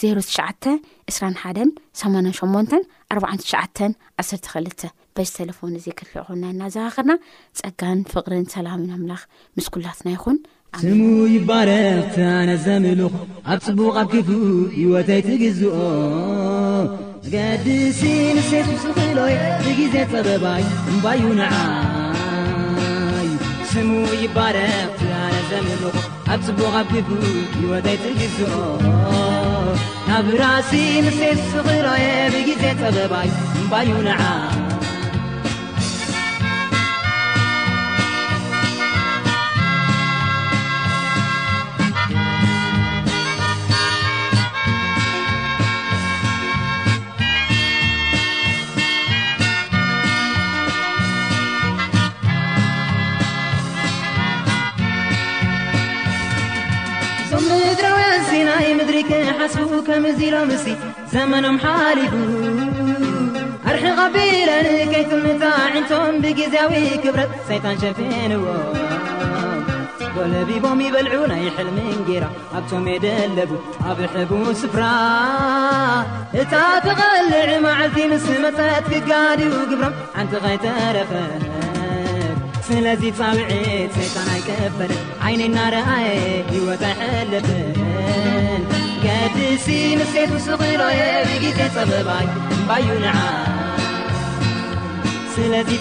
ዜሮ 0.00 0.16
ትሽዓተ 0.28 0.64
እስራ 1.10 1.24
ሓደን 1.42 1.70
8ማነን 2.00 2.36
ሸሞንተን 2.40 2.82
ኣርዓን 3.14 3.40
ትሽዓተን 3.42 3.92
ዓሰርተ 4.22 4.46
ክልተ 4.54 4.80
በዚ 5.16 5.30
ተለፎን 5.38 5.74
እዚ 5.80 5.86
ክትሕይኹና 5.98 6.42
እናዝሃኽርና 6.54 7.12
ፀጋን 7.60 8.00
ፍቕርን 8.12 8.46
ሰላምን 8.54 8.92
ኣምላኽ 8.96 9.22
ምስ 9.58 9.68
ኩላትና 9.76 10.08
ይኹን 10.16 10.38
ስሙ 10.82 11.00
ይባረክቲ 11.34 12.16
ኣነ 12.34 12.50
ዘምልኹ 12.66 13.14
ኣብ 13.52 13.60
ፅቡቕ 13.66 13.88
ኣብ 14.02 14.06
ክፍል 14.14 14.44
ይወተይትግዝኦ 14.82 15.74
ኣጋዲሲ 17.26 18.00
ንስት 18.38 18.70
ፅሎይ 18.98 19.34
ብግዜ 19.68 19.94
ፀበባይ 20.12 20.64
እምባዩናዓ 20.92 21.89
ስሙ 23.72 23.90
ይባረትያነዘምል 24.22 25.82
ኣብዝቡብ 26.34 26.74
ግቡ 26.92 27.08
ንወተይትግዞ 27.58 28.38
ኣብ 30.16 30.26
ራሲ 30.42 30.72
ንስ 31.06 31.20
ስኽሎየ 31.52 32.06
ብጊዜ 32.32 32.62
ፀበባዩ 32.80 33.30
እምባዩናዓ 33.60 34.20
ሎ 59.42 60.56
ዘመኖም 61.12 61.56
ሓቡ 61.62 61.98
ኣርሒ 63.68 63.84
ቐቢለ 63.98 64.50
ከይትታ 64.92 65.42
ዕንቶም 65.68 66.14
ብጊዜያዊ 66.22 66.72
ክብረት 67.04 67.30
ሰይጣን 67.48 67.76
ሸፊንዎ 67.82 68.42
በለቢቦም 70.16 70.80
ይበልዑ 70.86 71.14
ና 71.30 71.34
ይሕልምንጌይራ 71.46 72.24
ኣቶም 72.58 72.84
የደለቡ 72.92 73.50
ኣብ 73.90 73.98
ሕቡ 74.14 74.32
ስፍራ 74.60 74.84
እታ 76.42 76.54
ትቐልዕ 76.86 77.48
ማዓልቲ 77.66 77.98
ምስሊ 78.12 78.36
መጽት 78.46 78.86
ክጋዲቡ 78.92 79.52
ግብሮም 79.72 79.96
ዓንቲ 80.22 80.34
ኸይተረፈ 80.46 81.12
ስለዚ 82.68 83.02
ፃውዒ 83.20 83.50
ሰይጣን 83.98 84.28
ኣይቀፈር 84.36 84.92
ዓይነ 85.28 85.40
ና 85.56 85.66
ረአየ 85.76 86.08
ይወታ 86.56 86.82
ይሕለብ 87.00 87.48
ትዩስለዚ 89.40 90.38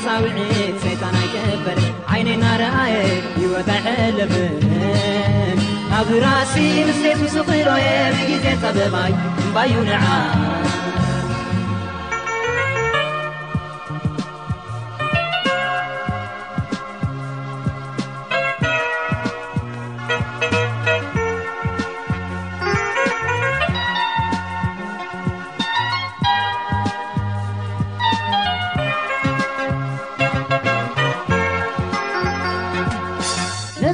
ሳውዒት 0.04 0.76
ሴይጣና 0.84 1.16
ኣይገበረ 1.22 1.80
ዓይነ 2.14 2.28
ና 2.42 2.44
ረአየ 2.62 2.94
ይወጠዐኣለበ 3.42 4.34
ኣብራሲ 6.00 6.54
ምስት 6.90 7.06
ስኽሎየ 7.36 7.88
ብግዜ 8.20 8.46
በባይ 8.78 9.12
እዩ 9.66 9.76
ንዓ 9.90 10.02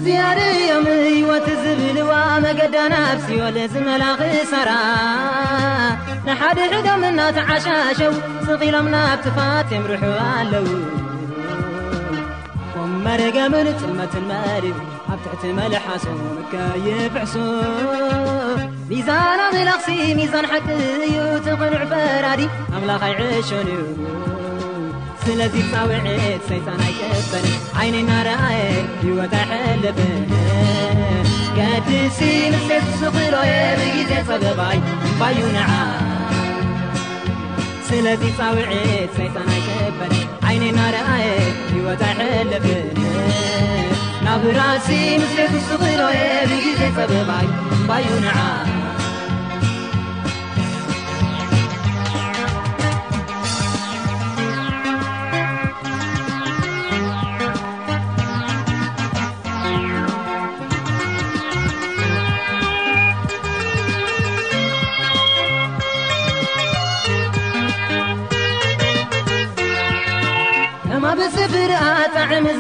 ዝያድ 0.06 0.40
ዮም 0.70 0.88
ይወት 1.20 1.48
ዝብልዋ 1.62 2.12
መገዳና 2.44 2.94
ኣብስዮ 3.12 3.40
ለዝመላኽ 3.56 4.20
ሳራ 4.52 4.72
ንሓደ 6.26 6.58
ሕዶምናተዓሻሸው 6.74 8.12
ዝኺሎም 8.48 8.88
ና 8.94 9.00
ኣብቲፋቴም 9.14 9.86
ርሑ 9.92 10.04
ኣለዉ 10.26 10.68
ም 12.92 12.92
መደጋመንጥመትን 13.06 14.28
መሪፍ 14.32 14.78
ኣብ 15.14 15.18
ትሕቲ 15.24 15.44
መለሓሶ 15.62 16.06
እካየፍሕሶ 16.44 17.34
ሚዛና 18.92 19.40
ብላኽሲ 19.56 19.88
ሚዛን 20.22 20.48
ሓቂ 20.54 20.68
እዩ 21.08 21.18
ትኽኑዕ 21.48 21.84
ፈራዲ 21.94 22.42
ኣምላኻይዕሽን 22.76 23.70
እዩ 23.76 23.82
ወ 25.28 25.48
ብ 25.54 25.56
ዩ 25.58 25.82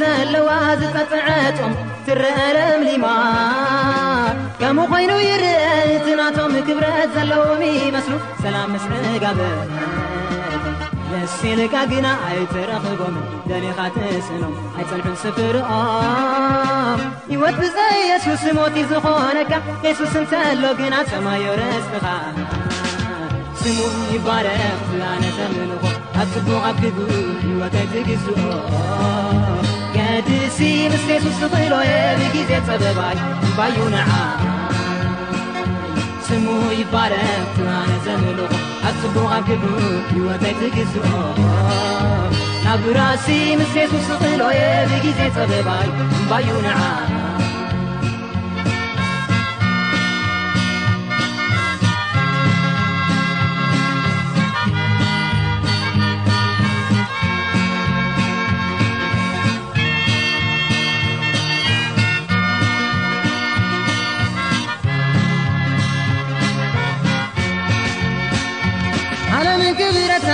ዘለዋ 0.02 0.50
ዝጸፅዐጦም 0.82 1.74
ትርአለምሊማ 2.06 3.06
ከምኡ 4.62 4.86
ኮይኑ 4.92 5.12
ይርአ 5.28 5.48
እት 5.96 6.06
እናቶም 6.14 6.54
ክብረት 6.68 7.10
ዘለዎም 7.16 7.62
ይመስሉ 7.88 8.14
ሰላም 8.44 8.70
ምስሕጋበ 8.76 9.40
ንሲልቃ 11.10 11.76
ግና 11.92 12.08
ኣይትረኽቦም 12.30 13.16
ደሊኻ 13.50 13.78
ትስሎም 13.96 14.54
ኣይፅንዑም 14.78 15.16
ስፍሮኦም 15.24 17.02
ኢወት 17.36 17.58
ብፅ 17.62 17.78
የሱስ 18.12 18.42
ስሞቲ 18.46 18.78
ዝኾነካ 18.92 19.54
የሱስ 19.88 20.16
ንተሎ 20.24 20.64
ግና 20.80 20.96
ፀማዮ 21.12 21.46
ረስትኻ 21.62 22.06
ስሙ 23.62 23.78
ይባረያነተልኾ 24.16 25.84
ኣ 26.22 26.26
ፅቡ 26.34 26.48
ኣብ 26.70 26.80
ክ 26.96 26.98
ወታኣይትግዝኦ 27.60 28.40
ምስሱስኽየብጊዜ 30.60 32.52
ፀበባይ 32.68 33.18
እባዩንዓ 33.48 34.02
ስሙይፋረ 36.28 37.16
ዋ 37.70 37.72
ዘመልኹ 38.06 38.54
ኣፅዋክወቲግዞ 38.90 40.94
ኣብ 42.76 42.84
ራሲ 43.00 43.28
ምስሱስኽየብጊዜ 43.62 45.20
ፀበባይ 45.40 45.88
እዩን 46.40 46.72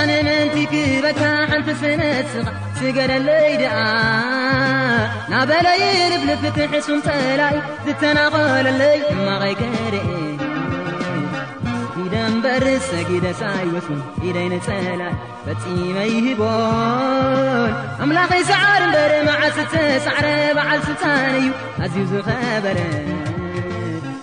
ነ 0.08 0.10
መንቲ 0.26 0.54
ክበካ 0.72 1.22
ሓንቲ 1.48 1.68
ሰነ 1.80 2.02
ስኻ 2.32 2.46
ስገደለይ 2.78 3.50
ድኣ 3.60 3.74
ናበለይልብ 5.30 6.22
ንፍትሕ 6.28 6.72
ሱን 6.86 7.00
ፀላ 7.06 7.40
እዩ 7.54 7.60
ዝተናኸለለይ 7.86 8.96
እማኸይ 9.14 9.54
ከደአ 9.60 9.96
ፊደንበር 11.94 12.64
ሰጊደሳይወስን 12.88 14.00
ኢደይንፀላይ 14.28 15.14
ፈፂመይሂቦን 15.46 17.72
ኣምላኸይ 18.04 18.42
ሰዓር 18.52 18.82
እበሪ 18.88 19.12
መዓስተ 19.30 19.74
ሳዕረ 20.08 20.26
በዓል 20.58 20.80
ስጣን 20.88 21.22
እዩ 21.42 21.48
ኣዝዩ 21.84 22.02
ዝኸበረ 22.14 22.78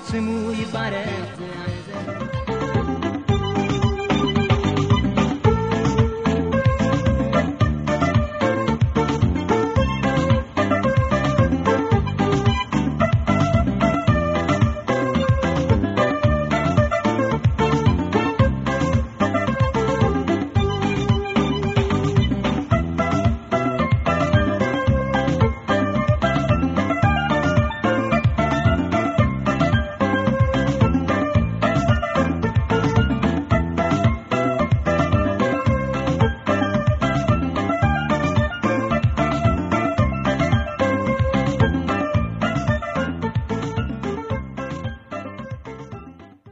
ስሙ 0.10 0.27
ይባረ 0.62 0.95